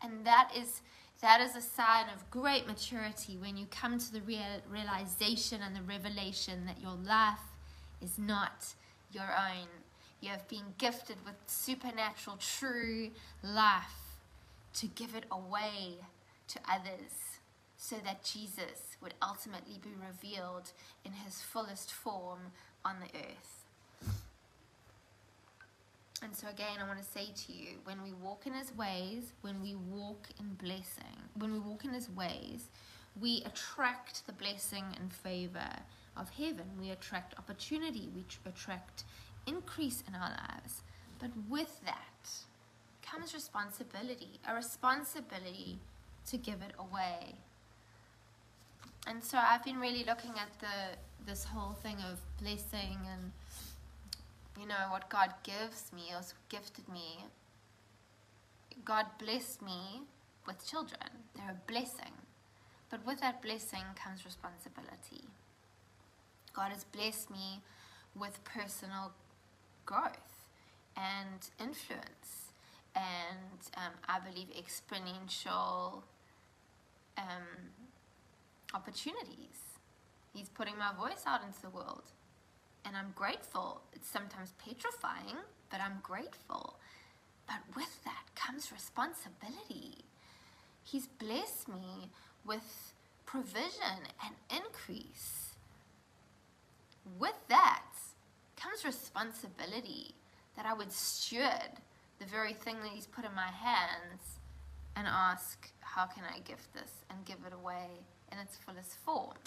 And 0.03 0.25
that 0.25 0.51
is 0.55 0.81
that 1.21 1.41
is 1.41 1.55
a 1.55 1.61
sign 1.61 2.05
of 2.13 2.29
great 2.29 2.67
maturity 2.67 3.37
when 3.37 3.57
you 3.57 3.65
come 3.71 3.97
to 3.97 4.11
the 4.13 4.21
real, 4.21 4.61
realization 4.69 5.61
and 5.61 5.75
the 5.75 5.81
revelation 5.81 6.65
that 6.65 6.81
your 6.81 6.93
life 6.93 7.39
is 8.01 8.19
not 8.19 8.73
your 9.11 9.23
own. 9.35 9.67
You 10.21 10.29
have 10.29 10.47
been 10.47 10.73
gifted 10.77 11.17
with 11.25 11.35
supernatural, 11.47 12.37
true 12.37 13.11
life 13.43 14.17
to 14.75 14.87
give 14.87 15.15
it 15.15 15.25
away 15.31 15.95
to 16.49 16.59
others 16.71 17.39
so 17.77 17.95
that 18.03 18.23
Jesus 18.23 18.97
would 19.01 19.13
ultimately 19.21 19.79
be 19.81 19.91
revealed 19.95 20.71
in 21.05 21.13
his 21.13 21.41
fullest 21.41 21.91
form 21.91 22.51
on 22.83 22.97
the 22.99 23.17
earth. 23.17 23.56
And 26.27 26.35
so, 26.35 26.49
again, 26.49 26.79
I 26.83 26.85
want 26.85 26.99
to 26.99 27.05
say 27.05 27.27
to 27.33 27.53
you 27.53 27.77
when 27.85 28.03
we 28.03 28.11
walk 28.11 28.47
in 28.47 28.53
His 28.53 28.75
ways, 28.75 29.31
when 29.43 29.61
we 29.61 29.75
walk 29.75 30.27
in 30.37 30.55
blessing, 30.55 31.15
when 31.37 31.53
we 31.53 31.59
walk 31.59 31.85
in 31.85 31.93
His 31.93 32.09
ways, 32.09 32.67
we 33.21 33.43
attract 33.45 34.27
the 34.27 34.33
blessing 34.33 34.83
and 34.99 35.13
favor 35.13 35.69
of 36.17 36.29
heaven. 36.31 36.65
We 36.77 36.89
attract 36.89 37.39
opportunity, 37.39 38.09
we 38.13 38.25
attract 38.45 39.05
increase 39.45 40.03
in 40.05 40.15
our 40.15 40.29
lives. 40.29 40.81
But 41.17 41.31
with 41.49 41.79
that 41.85 42.29
comes 43.01 43.33
responsibility 43.33 44.41
a 44.45 44.53
responsibility 44.53 45.79
to 46.29 46.35
give 46.35 46.61
it 46.61 46.73
away. 46.77 47.35
And 49.07 49.23
so, 49.23 49.37
I've 49.37 49.63
been 49.63 49.79
really 49.79 50.03
looking 50.03 50.31
at 50.31 50.59
the 50.59 50.97
this 51.25 51.45
whole 51.45 51.71
thing 51.71 51.97
of 52.11 52.19
blessing 52.41 52.97
and 53.13 53.31
you 54.59 54.67
know, 54.67 54.87
what 54.89 55.09
God 55.09 55.33
gives 55.43 55.91
me 55.93 56.11
or 56.13 56.21
gifted 56.49 56.87
me, 56.89 57.25
God 58.83 59.05
blessed 59.19 59.61
me 59.61 60.01
with 60.45 60.67
children. 60.67 61.09
They're 61.35 61.51
a 61.51 61.71
blessing. 61.71 62.13
But 62.89 63.05
with 63.05 63.19
that 63.21 63.41
blessing 63.41 63.83
comes 63.95 64.25
responsibility. 64.25 65.25
God 66.53 66.71
has 66.71 66.85
blessed 66.85 67.29
me 67.29 67.61
with 68.15 68.43
personal 68.43 69.11
growth 69.85 70.45
and 70.95 71.49
influence 71.59 72.47
and 72.95 73.59
um, 73.75 73.93
I 74.07 74.19
believe 74.19 74.47
exponential 74.57 76.01
um, 77.17 77.73
opportunities. 78.73 79.77
He's 80.33 80.49
putting 80.49 80.77
my 80.77 80.91
voice 80.97 81.23
out 81.27 81.41
into 81.45 81.61
the 81.61 81.69
world 81.69 82.03
and 82.87 82.95
I'm 82.95 83.11
grateful. 83.15 83.81
It's 83.93 84.09
sometimes 84.09 84.53
petrifying, 84.63 85.35
but 85.69 85.81
I'm 85.81 85.99
grateful. 86.01 86.79
But 87.45 87.57
with 87.75 88.03
that 88.05 88.23
comes 88.35 88.71
responsibility. 88.71 90.05
He's 90.83 91.07
blessed 91.07 91.67
me 91.67 92.09
with 92.45 92.93
provision 93.25 94.07
and 94.23 94.35
increase. 94.49 95.55
With 97.19 97.35
that 97.49 97.83
comes 98.55 98.85
responsibility 98.85 100.15
that 100.55 100.65
I 100.65 100.73
would 100.73 100.91
steward 100.91 101.81
the 102.19 102.25
very 102.25 102.53
thing 102.53 102.77
that 102.81 102.91
He's 102.91 103.05
put 103.05 103.25
in 103.25 103.35
my 103.35 103.51
hands 103.51 104.39
and 104.95 105.07
ask, 105.07 105.69
How 105.81 106.05
can 106.05 106.23
I 106.23 106.39
gift 106.39 106.73
this 106.73 106.91
and 107.09 107.25
give 107.25 107.37
it 107.45 107.53
away 107.53 107.87
in 108.31 108.39
its 108.39 108.57
fullest 108.57 108.95
form? 109.05 109.37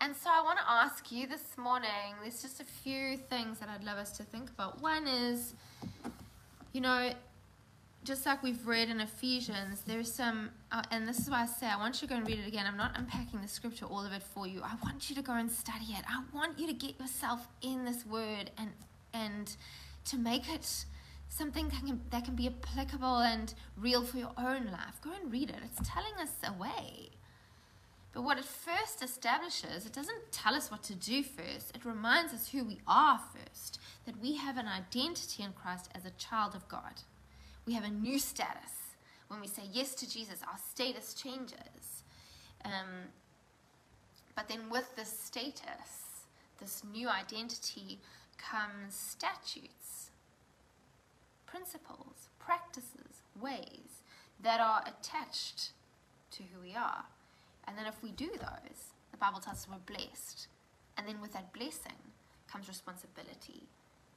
And 0.00 0.14
so 0.14 0.30
I 0.30 0.42
want 0.42 0.58
to 0.58 0.64
ask 0.70 1.10
you 1.10 1.26
this 1.26 1.58
morning, 1.58 1.90
there's 2.22 2.40
just 2.40 2.60
a 2.60 2.64
few 2.64 3.16
things 3.16 3.58
that 3.58 3.68
I'd 3.68 3.84
love 3.84 3.98
us 3.98 4.16
to 4.18 4.22
think 4.22 4.48
about. 4.50 4.80
One 4.80 5.06
is, 5.06 5.54
you 6.72 6.80
know, 6.80 7.12
just 8.04 8.24
like 8.24 8.42
we've 8.42 8.64
read 8.66 8.88
in 8.88 9.00
Ephesians, 9.00 9.82
there's 9.86 10.10
some, 10.10 10.50
uh, 10.70 10.82
and 10.92 11.06
this 11.06 11.18
is 11.18 11.28
why 11.28 11.42
I 11.42 11.46
say 11.46 11.66
I 11.66 11.76
want 11.76 12.00
you 12.00 12.06
to 12.06 12.14
go 12.14 12.18
and 12.18 12.26
read 12.26 12.38
it 12.38 12.46
again. 12.46 12.64
I'm 12.66 12.76
not 12.76 12.96
unpacking 12.96 13.42
the 13.42 13.48
scripture, 13.48 13.86
all 13.86 14.06
of 14.06 14.12
it 14.12 14.22
for 14.22 14.46
you. 14.46 14.62
I 14.62 14.76
want 14.84 15.10
you 15.10 15.16
to 15.16 15.22
go 15.22 15.34
and 15.34 15.50
study 15.50 15.86
it. 15.90 16.04
I 16.08 16.22
want 16.32 16.58
you 16.58 16.68
to 16.68 16.72
get 16.72 16.98
yourself 17.00 17.48
in 17.60 17.84
this 17.84 18.06
word 18.06 18.50
and 18.56 18.70
and 19.12 19.56
to 20.04 20.16
make 20.16 20.48
it 20.52 20.84
something 21.28 21.68
that 21.68 21.84
can, 21.84 22.00
that 22.10 22.24
can 22.24 22.34
be 22.34 22.46
applicable 22.46 23.18
and 23.18 23.54
real 23.76 24.02
for 24.02 24.18
your 24.18 24.32
own 24.38 24.66
life. 24.66 25.00
Go 25.02 25.10
and 25.20 25.30
read 25.30 25.50
it. 25.50 25.56
It's 25.64 25.88
telling 25.88 26.14
us 26.20 26.30
a 26.44 26.52
way. 26.52 27.10
But 28.18 28.24
what 28.24 28.38
it 28.38 28.44
first 28.44 29.00
establishes, 29.00 29.86
it 29.86 29.92
doesn't 29.92 30.32
tell 30.32 30.56
us 30.56 30.72
what 30.72 30.82
to 30.82 30.94
do 30.96 31.22
first. 31.22 31.76
It 31.76 31.84
reminds 31.84 32.34
us 32.34 32.48
who 32.48 32.64
we 32.64 32.80
are 32.84 33.20
first, 33.32 33.78
that 34.06 34.20
we 34.20 34.34
have 34.34 34.56
an 34.56 34.66
identity 34.66 35.44
in 35.44 35.52
Christ 35.52 35.88
as 35.94 36.04
a 36.04 36.10
child 36.18 36.56
of 36.56 36.66
God. 36.66 37.02
We 37.64 37.74
have 37.74 37.84
a 37.84 37.90
new 37.90 38.18
status. 38.18 38.96
When 39.28 39.40
we 39.40 39.46
say 39.46 39.62
yes 39.70 39.94
to 39.94 40.10
Jesus, 40.10 40.40
our 40.42 40.58
status 40.58 41.14
changes. 41.14 42.02
Um, 42.64 43.06
but 44.34 44.48
then 44.48 44.68
with 44.68 44.96
this 44.96 45.16
status, 45.16 46.24
this 46.58 46.82
new 46.92 47.08
identity, 47.08 48.00
comes 48.36 48.96
statutes, 48.96 50.10
principles, 51.46 52.30
practices, 52.40 53.22
ways 53.40 54.02
that 54.42 54.58
are 54.58 54.82
attached 54.88 55.70
to 56.32 56.42
who 56.42 56.60
we 56.60 56.74
are. 56.74 57.04
And 57.68 57.76
then 57.76 57.86
if 57.86 58.02
we 58.02 58.12
do 58.12 58.30
those, 58.40 58.80
the 59.12 59.18
Bible 59.18 59.40
tells 59.40 59.58
us 59.58 59.68
we're 59.70 59.94
blessed. 59.94 60.48
And 60.96 61.06
then 61.06 61.20
with 61.20 61.34
that 61.34 61.52
blessing 61.52 62.00
comes 62.50 62.66
responsibility. 62.66 63.68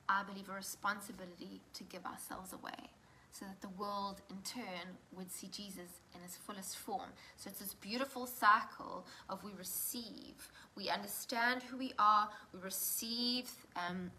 I 0.07 0.23
believe 0.23 0.49
a 0.49 0.53
responsibility 0.53 1.59
to 1.73 1.83
give 1.83 2.05
ourselves 2.05 2.53
away 2.53 2.89
so 3.33 3.45
that 3.45 3.61
the 3.61 3.69
world 3.69 4.21
in 4.29 4.37
turn 4.43 4.97
would 5.15 5.31
see 5.31 5.47
Jesus 5.47 6.01
in 6.13 6.21
his 6.21 6.35
fullest 6.35 6.77
form. 6.77 7.09
So 7.37 7.49
it's 7.49 7.59
this 7.59 7.73
beautiful 7.73 8.27
cycle 8.27 9.05
of 9.29 9.43
we 9.43 9.51
receive, 9.57 10.51
we 10.75 10.89
understand 10.89 11.63
who 11.63 11.77
we 11.77 11.93
are, 11.97 12.29
we 12.53 12.59
receive 12.59 13.49
um, 13.75 14.11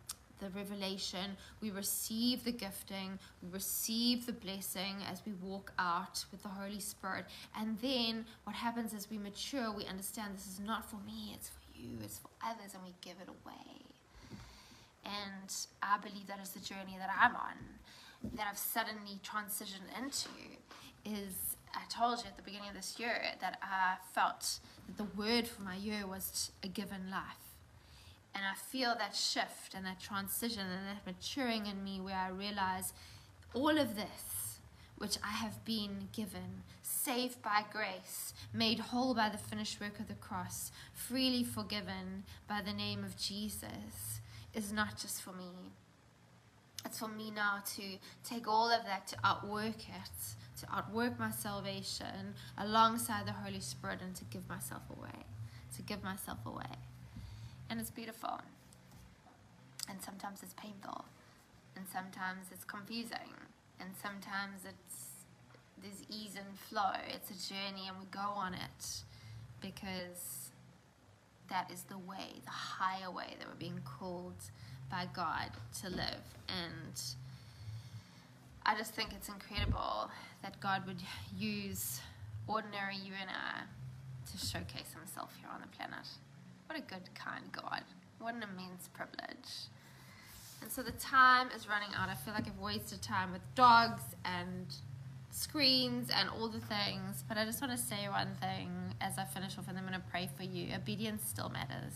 the 0.42 0.50
revelation, 0.50 1.36
we 1.60 1.70
receive 1.70 2.44
the 2.44 2.52
gifting, 2.52 3.18
we 3.42 3.48
receive 3.50 4.26
the 4.26 4.32
blessing 4.32 4.96
as 5.10 5.22
we 5.24 5.32
walk 5.34 5.72
out 5.78 6.24
with 6.30 6.42
the 6.42 6.48
Holy 6.48 6.80
Spirit. 6.80 7.26
And 7.56 7.78
then 7.80 8.26
what 8.44 8.56
happens 8.56 8.92
as 8.92 9.08
we 9.08 9.18
mature, 9.18 9.72
we 9.72 9.86
understand 9.86 10.34
this 10.34 10.46
is 10.46 10.60
not 10.60 10.90
for 10.90 10.96
me, 11.06 11.32
it's 11.34 11.48
for 11.48 11.60
you, 11.74 11.96
it's 12.02 12.18
for 12.18 12.30
others, 12.44 12.74
and 12.74 12.82
we 12.82 12.94
give 13.00 13.16
it 13.22 13.28
away. 13.28 13.86
And 15.04 15.54
I 15.82 15.98
believe 15.98 16.26
that 16.26 16.40
is 16.42 16.50
the 16.50 16.60
journey 16.60 16.96
that 16.98 17.10
I'm 17.18 17.36
on, 17.36 17.56
that 18.34 18.46
I've 18.50 18.58
suddenly 18.58 19.20
transitioned 19.24 19.90
into. 19.96 20.28
Is 21.04 21.56
I 21.74 21.82
told 21.88 22.18
you 22.18 22.26
at 22.26 22.36
the 22.36 22.44
beginning 22.44 22.68
of 22.68 22.76
this 22.76 22.98
year 22.98 23.20
that 23.40 23.58
I 23.60 23.96
felt 24.14 24.60
that 24.86 24.96
the 24.96 25.18
word 25.18 25.48
for 25.48 25.62
my 25.62 25.74
year 25.74 26.06
was 26.06 26.52
a 26.62 26.68
given 26.68 27.10
life 27.10 27.51
and 28.34 28.44
I 28.44 28.54
feel 28.54 28.94
that 28.98 29.14
shift 29.14 29.74
and 29.74 29.84
that 29.84 30.00
transition 30.00 30.62
and 30.62 30.86
that 30.88 31.06
maturing 31.06 31.66
in 31.66 31.84
me 31.84 32.00
where 32.00 32.16
I 32.16 32.28
realize 32.28 32.92
all 33.54 33.78
of 33.78 33.94
this, 33.94 34.58
which 34.96 35.18
I 35.22 35.32
have 35.32 35.64
been 35.64 36.08
given, 36.12 36.62
saved 36.82 37.42
by 37.42 37.64
grace, 37.70 38.32
made 38.52 38.78
whole 38.78 39.14
by 39.14 39.28
the 39.28 39.38
finished 39.38 39.80
work 39.80 40.00
of 40.00 40.08
the 40.08 40.14
cross, 40.14 40.72
freely 40.94 41.44
forgiven 41.44 42.24
by 42.48 42.62
the 42.62 42.72
name 42.72 43.04
of 43.04 43.16
Jesus, 43.16 44.20
is 44.54 44.72
not 44.72 44.98
just 44.98 45.22
for 45.22 45.32
me. 45.32 45.72
It's 46.84 46.98
for 46.98 47.08
me 47.08 47.30
now 47.30 47.62
to 47.76 47.82
take 48.24 48.48
all 48.48 48.70
of 48.70 48.84
that 48.86 49.06
to 49.08 49.16
outwork 49.22 49.88
it, 49.88 50.60
to 50.60 50.66
outwork 50.74 51.18
my 51.18 51.30
salvation 51.30 52.34
alongside 52.58 53.26
the 53.26 53.32
Holy 53.32 53.60
Spirit 53.60 54.00
and 54.02 54.14
to 54.16 54.24
give 54.24 54.48
myself 54.48 54.82
away. 54.96 55.26
To 55.76 55.82
give 55.82 56.02
myself 56.02 56.38
away 56.44 56.91
and 57.72 57.80
it's 57.80 57.90
beautiful. 57.90 58.38
And 59.88 60.00
sometimes 60.02 60.42
it's 60.42 60.52
painful, 60.54 61.06
and 61.74 61.86
sometimes 61.90 62.48
it's 62.52 62.64
confusing, 62.64 63.32
and 63.80 63.88
sometimes 64.00 64.60
it's 64.64 64.98
there's 65.82 66.04
ease 66.08 66.36
and 66.36 66.58
flow. 66.58 66.92
It's 67.08 67.30
a 67.30 67.52
journey, 67.52 67.88
and 67.88 67.98
we 67.98 68.04
go 68.10 68.20
on 68.20 68.52
it 68.52 69.02
because 69.60 70.50
that 71.48 71.70
is 71.72 71.82
the 71.84 71.96
way, 71.96 72.40
the 72.44 72.50
higher 72.50 73.10
way 73.10 73.34
that 73.38 73.48
we're 73.48 73.54
being 73.58 73.80
called 73.98 74.50
by 74.90 75.08
God 75.14 75.50
to 75.80 75.88
live. 75.88 76.24
And 76.48 77.00
I 78.66 78.76
just 78.76 78.94
think 78.94 79.12
it's 79.14 79.28
incredible 79.28 80.10
that 80.42 80.60
God 80.60 80.86
would 80.86 81.02
use 81.36 82.00
ordinary 82.46 82.96
you 82.96 83.14
and 83.18 83.30
I 83.30 83.62
to 84.30 84.46
showcase 84.46 84.92
Himself 84.94 85.34
here 85.40 85.48
on 85.52 85.62
the 85.62 85.74
planet. 85.74 86.06
What 86.72 86.80
a 86.80 86.94
good, 86.94 87.14
kind 87.14 87.44
God. 87.52 87.82
What 88.18 88.34
an 88.34 88.42
immense 88.42 88.88
privilege. 88.94 89.68
And 90.62 90.72
so 90.72 90.82
the 90.82 90.92
time 90.92 91.48
is 91.54 91.68
running 91.68 91.90
out. 91.94 92.08
I 92.08 92.14
feel 92.14 92.32
like 92.32 92.46
I've 92.46 92.58
wasted 92.58 93.02
time 93.02 93.30
with 93.30 93.42
dogs 93.54 94.00
and 94.24 94.74
screens 95.30 96.08
and 96.18 96.30
all 96.30 96.48
the 96.48 96.60
things. 96.60 97.24
But 97.28 97.36
I 97.36 97.44
just 97.44 97.60
want 97.60 97.78
to 97.78 97.78
say 97.78 98.08
one 98.08 98.38
thing 98.40 98.70
as 99.02 99.18
I 99.18 99.24
finish 99.24 99.58
off, 99.58 99.68
and 99.68 99.76
I'm 99.76 99.86
going 99.86 100.00
to 100.00 100.06
pray 100.10 100.30
for 100.34 100.44
you. 100.44 100.74
Obedience 100.74 101.28
still 101.28 101.50
matters. 101.50 101.92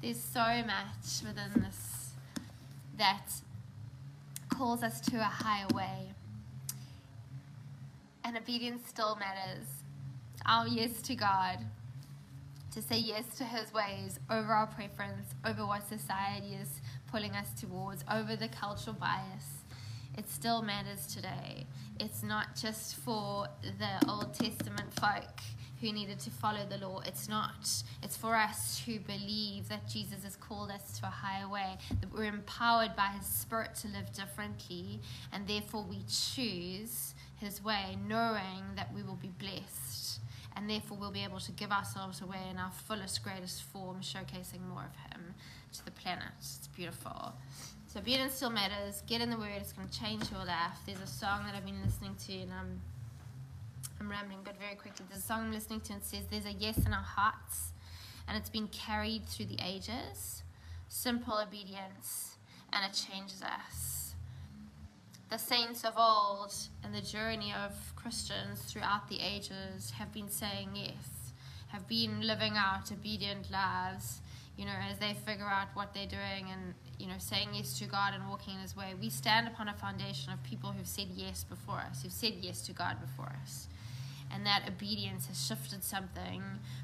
There's 0.00 0.22
so 0.22 0.38
much 0.38 1.26
within 1.26 1.64
this 1.64 2.12
that 2.96 3.26
calls 4.50 4.84
us 4.84 5.00
to 5.00 5.16
a 5.16 5.24
higher 5.24 5.66
way. 5.74 6.12
And 8.22 8.36
obedience 8.36 8.86
still 8.88 9.16
matters. 9.16 9.66
Our 10.46 10.68
yes 10.68 11.02
to 11.02 11.16
God 11.16 11.58
to 12.74 12.82
say 12.82 12.98
yes 12.98 13.24
to 13.38 13.44
his 13.44 13.72
ways 13.72 14.18
over 14.28 14.52
our 14.52 14.66
preference, 14.66 15.28
over 15.44 15.64
what 15.64 15.88
society 15.88 16.54
is 16.60 16.80
pulling 17.06 17.30
us 17.36 17.48
towards, 17.60 18.04
over 18.10 18.34
the 18.34 18.48
cultural 18.48 18.96
bias. 18.98 19.62
It 20.18 20.28
still 20.28 20.60
matters 20.60 21.06
today. 21.06 21.66
It's 22.00 22.24
not 22.24 22.56
just 22.56 22.96
for 22.96 23.46
the 23.62 24.08
Old 24.08 24.34
Testament 24.34 24.92
folk 24.94 25.40
who 25.80 25.92
needed 25.92 26.18
to 26.20 26.30
follow 26.30 26.66
the 26.68 26.78
law. 26.78 27.00
It's 27.06 27.28
not. 27.28 27.68
It's 28.02 28.16
for 28.16 28.34
us 28.34 28.82
who 28.84 28.98
believe 28.98 29.68
that 29.68 29.88
Jesus 29.88 30.24
has 30.24 30.34
called 30.34 30.70
us 30.70 30.98
to 30.98 31.06
a 31.06 31.10
higher 31.10 31.48
way, 31.48 31.76
that 32.00 32.12
we're 32.12 32.24
empowered 32.24 32.96
by 32.96 33.08
his 33.18 33.26
spirit 33.26 33.74
to 33.76 33.88
live 33.88 34.12
differently, 34.12 35.00
and 35.32 35.46
therefore 35.46 35.84
we 35.88 36.02
choose 36.08 37.14
his 37.36 37.62
way, 37.62 37.96
knowing 38.08 38.62
that 38.76 38.92
we 38.94 39.02
will 39.02 39.16
be 39.16 39.32
and 40.64 40.70
therefore 40.70 40.96
we'll 40.96 41.10
be 41.10 41.22
able 41.22 41.40
to 41.40 41.52
give 41.52 41.70
ourselves 41.70 42.22
away 42.22 42.40
in 42.50 42.56
our 42.56 42.70
fullest, 42.70 43.22
greatest 43.22 43.64
form, 43.64 44.00
showcasing 44.00 44.66
more 44.66 44.86
of 44.86 45.12
Him 45.12 45.34
to 45.74 45.84
the 45.84 45.90
planet. 45.90 46.28
It's 46.38 46.68
beautiful. 46.68 47.34
So 47.86 48.00
obedience 48.00 48.32
still 48.32 48.48
matters. 48.48 49.02
Get 49.06 49.20
in 49.20 49.28
the 49.28 49.36
Word. 49.36 49.50
It's 49.58 49.74
going 49.74 49.86
to 49.86 50.00
change 50.00 50.30
your 50.30 50.42
life. 50.42 50.78
There's 50.86 51.02
a 51.02 51.06
song 51.06 51.44
that 51.44 51.54
I've 51.54 51.66
been 51.66 51.82
listening 51.84 52.14
to, 52.28 52.32
and 52.32 52.50
I'm 52.50 52.80
I'm 54.00 54.10
rambling, 54.10 54.38
but 54.42 54.58
very 54.58 54.74
quickly. 54.74 55.04
There's 55.06 55.22
a 55.22 55.26
song 55.26 55.40
I'm 55.42 55.52
listening 55.52 55.82
to, 55.82 55.92
and 55.92 56.00
it 56.00 56.06
says, 56.06 56.24
"There's 56.30 56.46
a 56.46 56.52
yes 56.52 56.78
in 56.78 56.94
our 56.94 57.02
hearts, 57.02 57.72
and 58.26 58.34
it's 58.38 58.48
been 58.48 58.68
carried 58.68 59.26
through 59.26 59.46
the 59.46 59.58
ages. 59.62 60.44
Simple 60.88 61.38
obedience, 61.38 62.38
and 62.72 62.90
it 62.90 62.94
changes 62.94 63.42
us." 63.42 64.03
The 65.34 65.38
saints 65.40 65.82
of 65.82 65.94
old 65.98 66.54
and 66.84 66.94
the 66.94 67.00
journey 67.00 67.52
of 67.66 67.72
Christians 67.96 68.60
throughout 68.60 69.08
the 69.08 69.18
ages 69.18 69.90
have 69.90 70.12
been 70.12 70.28
saying 70.28 70.68
yes, 70.74 71.32
have 71.66 71.88
been 71.88 72.20
living 72.20 72.52
out 72.56 72.92
obedient 72.92 73.50
lives, 73.50 74.20
you 74.56 74.64
know, 74.64 74.70
as 74.88 74.96
they 74.98 75.12
figure 75.26 75.48
out 75.48 75.66
what 75.74 75.92
they're 75.92 76.06
doing 76.06 76.52
and, 76.52 76.74
you 77.00 77.08
know, 77.08 77.18
saying 77.18 77.48
yes 77.52 77.76
to 77.80 77.86
God 77.86 78.14
and 78.14 78.28
walking 78.30 78.54
in 78.54 78.60
His 78.60 78.76
way. 78.76 78.94
We 79.00 79.10
stand 79.10 79.48
upon 79.48 79.66
a 79.66 79.74
foundation 79.74 80.32
of 80.32 80.40
people 80.44 80.70
who've 80.70 80.86
said 80.86 81.08
yes 81.12 81.42
before 81.42 81.78
us, 81.78 82.04
who've 82.04 82.12
said 82.12 82.34
yes 82.40 82.64
to 82.66 82.72
God 82.72 82.98
before 83.00 83.32
us 83.42 83.66
and 84.34 84.44
that 84.44 84.64
obedience 84.68 85.26
has 85.26 85.46
shifted 85.46 85.84
something 85.84 86.42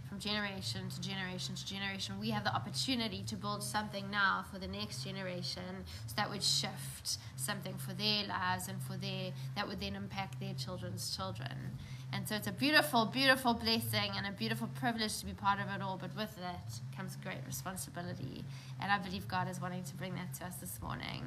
from 0.08 0.18
generation 0.18 0.88
to 0.88 1.00
generation 1.00 1.54
to 1.54 1.66
generation. 1.66 2.14
We 2.20 2.30
have 2.30 2.44
the 2.44 2.54
opportunity 2.54 3.24
to 3.26 3.36
build 3.36 3.62
something 3.62 4.10
now 4.10 4.44
for 4.52 4.58
the 4.58 4.68
next 4.68 5.04
generation 5.04 5.84
so 6.06 6.14
that 6.16 6.30
would 6.30 6.42
shift 6.42 7.18
something 7.36 7.74
for 7.76 7.92
their 7.92 8.24
lives 8.24 8.68
and 8.68 8.80
for 8.80 8.96
their 8.96 9.32
that 9.56 9.66
would 9.66 9.80
then 9.80 9.96
impact 9.96 10.38
their 10.40 10.54
children's 10.54 11.14
children. 11.16 11.76
And 12.12 12.28
so 12.28 12.34
it's 12.34 12.48
a 12.48 12.52
beautiful, 12.52 13.06
beautiful 13.06 13.54
blessing 13.54 14.12
and 14.16 14.26
a 14.26 14.32
beautiful 14.32 14.68
privilege 14.80 15.18
to 15.20 15.26
be 15.26 15.32
part 15.32 15.60
of 15.60 15.66
it 15.68 15.80
all. 15.80 15.96
But 15.96 16.16
with 16.16 16.34
that 16.36 16.72
comes 16.96 17.16
great 17.22 17.38
responsibility. 17.46 18.44
And 18.80 18.90
I 18.90 18.98
believe 18.98 19.28
God 19.28 19.48
is 19.48 19.60
wanting 19.60 19.84
to 19.84 19.94
bring 19.94 20.14
that 20.14 20.34
to 20.34 20.46
us 20.46 20.56
this 20.56 20.80
morning. 20.82 21.22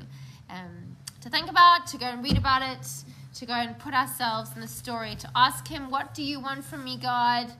Um, 0.49 0.97
to 1.21 1.29
think 1.29 1.49
about, 1.49 1.87
to 1.87 1.97
go 1.97 2.07
and 2.07 2.21
read 2.21 2.37
about 2.37 2.61
it, 2.61 2.85
to 3.35 3.45
go 3.45 3.53
and 3.53 3.77
put 3.79 3.93
ourselves 3.93 4.51
in 4.55 4.61
the 4.61 4.67
story, 4.67 5.15
to 5.15 5.29
ask 5.35 5.67
Him, 5.67 5.89
What 5.89 6.13
do 6.13 6.23
you 6.23 6.39
want 6.39 6.63
from 6.63 6.83
me, 6.83 6.97
God? 6.97 7.51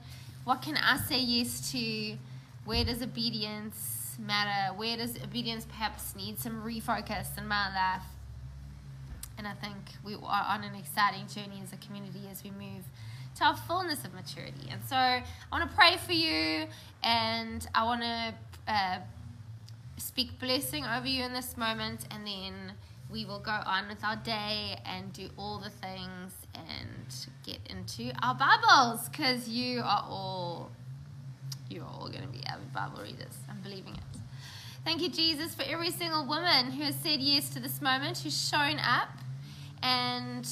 What 0.44 0.62
can 0.62 0.76
I 0.76 0.98
say 0.98 1.20
yes 1.20 1.72
to? 1.72 2.16
Where 2.64 2.84
does 2.84 3.02
obedience 3.02 4.16
matter? 4.18 4.74
Where 4.74 4.96
does 4.96 5.16
obedience 5.22 5.64
perhaps 5.64 6.14
need 6.16 6.38
some 6.38 6.62
refocus 6.62 7.36
in 7.36 7.48
my 7.48 7.68
life? 7.74 8.06
And 9.36 9.46
I 9.48 9.52
think 9.54 9.76
we 10.04 10.14
are 10.14 10.46
on 10.48 10.62
an 10.64 10.74
exciting 10.74 11.26
journey 11.26 11.60
as 11.62 11.72
a 11.72 11.76
community 11.76 12.28
as 12.30 12.44
we 12.44 12.50
move 12.50 12.84
to 13.36 13.44
our 13.44 13.56
fullness 13.56 14.04
of 14.04 14.14
maturity. 14.14 14.68
And 14.70 14.80
so 14.84 14.96
I 14.96 15.24
want 15.50 15.68
to 15.68 15.76
pray 15.76 15.96
for 15.96 16.12
you 16.12 16.66
and 17.02 17.66
I 17.74 17.84
want 17.84 18.02
to 18.02 18.34
uh, 18.68 18.98
speak 19.96 20.38
blessing 20.38 20.84
over 20.84 21.06
you 21.06 21.24
in 21.24 21.32
this 21.32 21.56
moment 21.56 22.06
and 22.10 22.26
then 22.26 22.72
we 23.14 23.24
will 23.24 23.38
go 23.38 23.52
on 23.64 23.86
with 23.86 24.04
our 24.04 24.16
day 24.16 24.76
and 24.84 25.12
do 25.12 25.28
all 25.38 25.60
the 25.60 25.70
things 25.70 26.32
and 26.52 27.28
get 27.46 27.60
into 27.70 28.12
our 28.20 28.34
Bibles 28.34 29.08
because 29.08 29.48
you 29.48 29.82
are 29.82 30.04
all 30.08 30.72
you're 31.70 31.84
all 31.84 32.08
going 32.08 32.22
to 32.22 32.28
be 32.28 32.44
avid 32.44 32.72
Bible 32.72 33.00
readers. 33.00 33.38
I'm 33.48 33.60
believing 33.60 33.94
it. 33.94 34.20
Thank 34.84 35.00
you, 35.00 35.10
Jesus, 35.10 35.54
for 35.54 35.62
every 35.62 35.92
single 35.92 36.26
woman 36.26 36.72
who 36.72 36.82
has 36.82 36.96
said 36.96 37.20
yes 37.20 37.50
to 37.50 37.60
this 37.60 37.80
moment, 37.80 38.18
who's 38.18 38.48
shown 38.48 38.80
up 38.80 39.10
and 39.80 40.48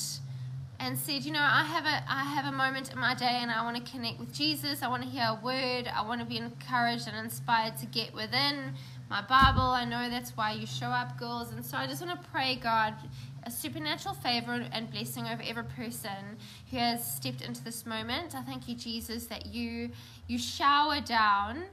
and 0.78 0.98
said, 0.98 1.24
you 1.24 1.32
know, 1.32 1.42
I 1.42 1.64
have 1.64 1.84
a 1.84 2.04
I 2.08 2.22
have 2.22 2.44
a 2.44 2.56
moment 2.56 2.92
in 2.92 2.98
my 2.98 3.14
day 3.14 3.40
and 3.42 3.50
I 3.50 3.64
want 3.64 3.84
to 3.84 3.90
connect 3.90 4.20
with 4.20 4.32
Jesus. 4.32 4.84
I 4.84 4.88
want 4.88 5.02
to 5.02 5.08
hear 5.08 5.24
a 5.24 5.44
word. 5.44 5.90
I 5.92 6.06
want 6.06 6.20
to 6.20 6.26
be 6.26 6.36
encouraged 6.36 7.08
and 7.08 7.16
inspired 7.16 7.76
to 7.78 7.86
get 7.86 8.14
within 8.14 8.74
my 9.12 9.20
Bible. 9.20 9.60
I 9.60 9.84
know 9.84 10.08
that's 10.08 10.30
why 10.38 10.52
you 10.52 10.66
show 10.66 10.86
up, 10.86 11.18
girls. 11.18 11.52
And 11.52 11.62
so 11.62 11.76
I 11.76 11.86
just 11.86 12.02
want 12.02 12.18
to 12.18 12.30
pray, 12.30 12.56
God, 12.56 12.94
a 13.42 13.50
supernatural 13.50 14.14
favor 14.14 14.66
and 14.72 14.90
blessing 14.90 15.26
over 15.26 15.42
every 15.46 15.64
person 15.64 16.38
who 16.70 16.78
has 16.78 17.16
stepped 17.16 17.42
into 17.42 17.62
this 17.62 17.84
moment. 17.84 18.34
I 18.34 18.40
thank 18.40 18.70
you, 18.70 18.74
Jesus, 18.74 19.26
that 19.26 19.44
you 19.44 19.90
you 20.28 20.38
shower 20.38 21.02
down 21.02 21.64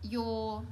your 0.00 0.62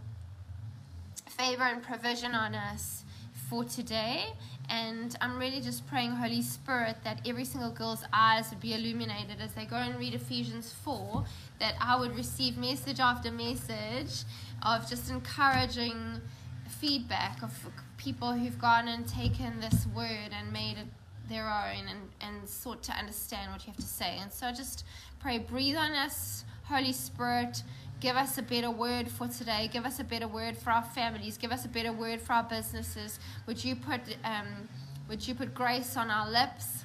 favor 1.31 1.64
and 1.64 1.83
provision 1.83 2.33
on 2.33 2.55
us 2.55 3.05
for 3.50 3.64
today. 3.64 4.27
And 4.70 5.16
I'm 5.20 5.37
really 5.37 5.61
just 5.61 5.85
praying, 5.88 6.12
Holy 6.12 6.42
Spirit, 6.42 6.98
that 7.03 7.22
every 7.27 7.44
single 7.44 7.70
girl's 7.70 8.05
eyes 8.12 8.50
would 8.50 8.61
be 8.61 8.72
illuminated 8.72 9.40
as 9.40 9.53
they 9.55 9.64
go 9.64 9.77
and 9.77 9.98
read 9.98 10.14
Ephesians 10.14 10.72
4, 10.85 11.24
that 11.60 11.74
I 11.80 11.98
would 11.98 12.16
receive 12.16 12.56
message 12.56 13.00
after 13.00 13.30
message 13.30 14.24
of 14.62 14.88
just 14.88 15.10
encouraging 15.10 16.20
feedback 16.68 17.42
of 17.42 17.52
people 17.96 18.32
who've 18.32 18.58
gone 18.58 18.88
and 18.88 19.06
taken 19.06 19.60
this 19.60 19.86
word 19.94 20.30
and 20.32 20.52
made 20.52 20.78
it 20.78 20.86
their 21.28 21.46
own 21.46 21.88
and, 21.88 22.10
and 22.20 22.48
sought 22.48 22.82
to 22.82 22.92
understand 22.92 23.50
what 23.52 23.62
you 23.66 23.72
have 23.72 23.76
to 23.76 23.82
say. 23.82 24.18
And 24.20 24.32
so 24.32 24.46
I 24.46 24.52
just 24.52 24.84
pray, 25.20 25.38
breathe 25.38 25.76
on 25.76 25.92
us, 25.92 26.44
Holy 26.64 26.92
Spirit. 26.92 27.62
Give 28.00 28.16
us 28.16 28.36
a 28.36 28.42
better 28.42 28.70
word 28.70 29.08
for 29.08 29.28
today. 29.28 29.70
Give 29.72 29.86
us 29.86 29.98
a 30.00 30.04
better 30.04 30.28
word 30.28 30.58
for 30.58 30.70
our 30.70 30.82
families. 30.82 31.38
Give 31.38 31.52
us 31.52 31.64
a 31.64 31.68
better 31.68 31.92
word 31.92 32.20
for 32.20 32.34
our 32.34 32.44
businesses. 32.44 33.18
Would 33.46 33.64
you 33.64 33.76
put, 33.76 34.00
um, 34.24 34.68
would 35.08 35.26
you 35.26 35.34
put 35.34 35.54
grace 35.54 35.96
on 35.96 36.10
our 36.10 36.30
lips? 36.30 36.84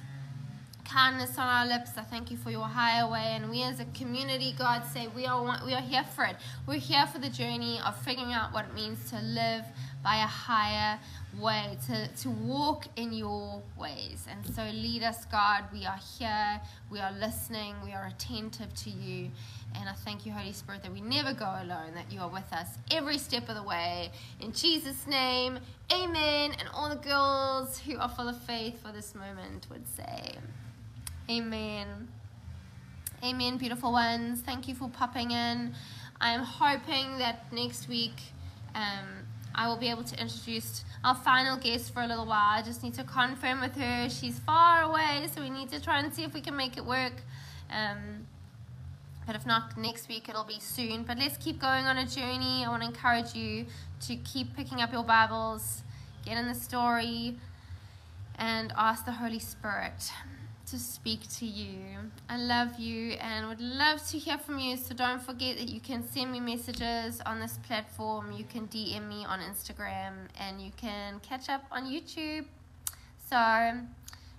Kindness 0.90 1.38
on 1.38 1.46
our 1.46 1.66
lips. 1.66 1.92
I 1.96 2.02
thank 2.02 2.30
you 2.30 2.36
for 2.36 2.50
your 2.50 2.66
higher 2.66 3.08
way. 3.08 3.32
And 3.36 3.48
we 3.48 3.62
as 3.62 3.78
a 3.78 3.84
community, 3.94 4.54
God, 4.58 4.84
say 4.84 5.08
we 5.14 5.24
are, 5.24 5.60
we 5.64 5.72
are 5.72 5.80
here 5.80 6.02
for 6.02 6.24
it. 6.24 6.36
We're 6.66 6.80
here 6.80 7.06
for 7.06 7.18
the 7.18 7.28
journey 7.28 7.78
of 7.86 7.96
figuring 8.02 8.32
out 8.32 8.52
what 8.52 8.64
it 8.66 8.74
means 8.74 9.08
to 9.10 9.20
live 9.20 9.64
by 10.02 10.16
a 10.16 10.26
higher 10.26 10.98
way, 11.38 11.78
to, 11.86 12.08
to 12.22 12.30
walk 12.30 12.86
in 12.96 13.12
your 13.12 13.62
ways. 13.78 14.26
And 14.28 14.54
so 14.54 14.62
lead 14.64 15.04
us, 15.04 15.26
God. 15.26 15.64
We 15.72 15.86
are 15.86 15.98
here. 16.18 16.60
We 16.90 16.98
are 16.98 17.12
listening. 17.12 17.76
We 17.84 17.92
are 17.92 18.06
attentive 18.06 18.74
to 18.74 18.90
you. 18.90 19.30
And 19.76 19.88
I 19.88 19.92
thank 19.92 20.26
you, 20.26 20.32
Holy 20.32 20.52
Spirit, 20.52 20.82
that 20.82 20.92
we 20.92 21.00
never 21.00 21.32
go 21.32 21.44
alone, 21.44 21.94
that 21.94 22.10
you 22.10 22.20
are 22.20 22.28
with 22.28 22.52
us 22.52 22.66
every 22.90 23.18
step 23.18 23.48
of 23.48 23.54
the 23.54 23.62
way. 23.62 24.10
In 24.40 24.52
Jesus' 24.52 25.06
name, 25.06 25.60
amen. 25.92 26.52
And 26.58 26.68
all 26.74 26.88
the 26.88 26.96
girls 26.96 27.78
who 27.78 27.96
are 27.98 28.08
full 28.08 28.28
of 28.28 28.40
faith 28.42 28.82
for 28.82 28.90
this 28.90 29.14
moment 29.14 29.68
would 29.70 29.86
say, 29.86 30.34
Amen. 31.30 32.08
Amen, 33.22 33.56
beautiful 33.56 33.92
ones. 33.92 34.40
Thank 34.40 34.66
you 34.66 34.74
for 34.74 34.88
popping 34.88 35.30
in. 35.30 35.74
I 36.20 36.32
am 36.32 36.42
hoping 36.42 37.18
that 37.18 37.52
next 37.52 37.88
week 37.88 38.16
um, 38.74 39.06
I 39.54 39.68
will 39.68 39.76
be 39.76 39.88
able 39.90 40.02
to 40.02 40.20
introduce 40.20 40.84
our 41.04 41.14
final 41.14 41.56
guest 41.56 41.94
for 41.94 42.02
a 42.02 42.06
little 42.08 42.26
while. 42.26 42.58
I 42.58 42.62
just 42.62 42.82
need 42.82 42.94
to 42.94 43.04
confirm 43.04 43.60
with 43.60 43.76
her. 43.76 44.08
She's 44.10 44.40
far 44.40 44.82
away, 44.82 45.28
so 45.32 45.40
we 45.40 45.50
need 45.50 45.68
to 45.70 45.80
try 45.80 46.00
and 46.00 46.12
see 46.12 46.24
if 46.24 46.34
we 46.34 46.40
can 46.40 46.56
make 46.56 46.76
it 46.76 46.84
work. 46.84 47.12
Um, 47.70 48.26
but 49.24 49.36
if 49.36 49.46
not 49.46 49.78
next 49.78 50.08
week, 50.08 50.28
it'll 50.28 50.42
be 50.42 50.58
soon. 50.58 51.04
But 51.04 51.16
let's 51.18 51.36
keep 51.36 51.60
going 51.60 51.84
on 51.84 51.96
a 51.96 52.06
journey. 52.06 52.64
I 52.64 52.68
want 52.70 52.82
to 52.82 52.88
encourage 52.88 53.36
you 53.36 53.66
to 54.06 54.16
keep 54.16 54.56
picking 54.56 54.80
up 54.80 54.92
your 54.92 55.04
Bibles, 55.04 55.82
get 56.24 56.36
in 56.38 56.48
the 56.48 56.56
story, 56.56 57.36
and 58.36 58.72
ask 58.76 59.04
the 59.04 59.12
Holy 59.12 59.38
Spirit 59.38 60.10
to 60.70 60.78
speak 60.78 61.28
to 61.38 61.46
you. 61.46 61.78
I 62.28 62.36
love 62.36 62.78
you 62.78 63.12
and 63.14 63.48
would 63.48 63.60
love 63.60 64.06
to 64.08 64.18
hear 64.18 64.38
from 64.38 64.58
you. 64.58 64.76
So 64.76 64.94
don't 64.94 65.20
forget 65.20 65.56
that 65.58 65.68
you 65.68 65.80
can 65.80 66.06
send 66.06 66.30
me 66.30 66.38
messages 66.40 67.20
on 67.26 67.40
this 67.40 67.58
platform. 67.66 68.32
You 68.32 68.44
can 68.44 68.68
DM 68.68 69.08
me 69.08 69.24
on 69.24 69.40
Instagram 69.40 70.28
and 70.38 70.60
you 70.60 70.70
can 70.76 71.20
catch 71.20 71.48
up 71.48 71.64
on 71.72 71.84
YouTube. 71.84 72.44
So, 73.28 73.80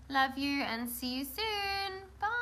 love 0.09 0.37
you 0.37 0.63
and 0.63 0.89
see 0.89 1.19
you 1.19 1.25
soon. 1.25 2.40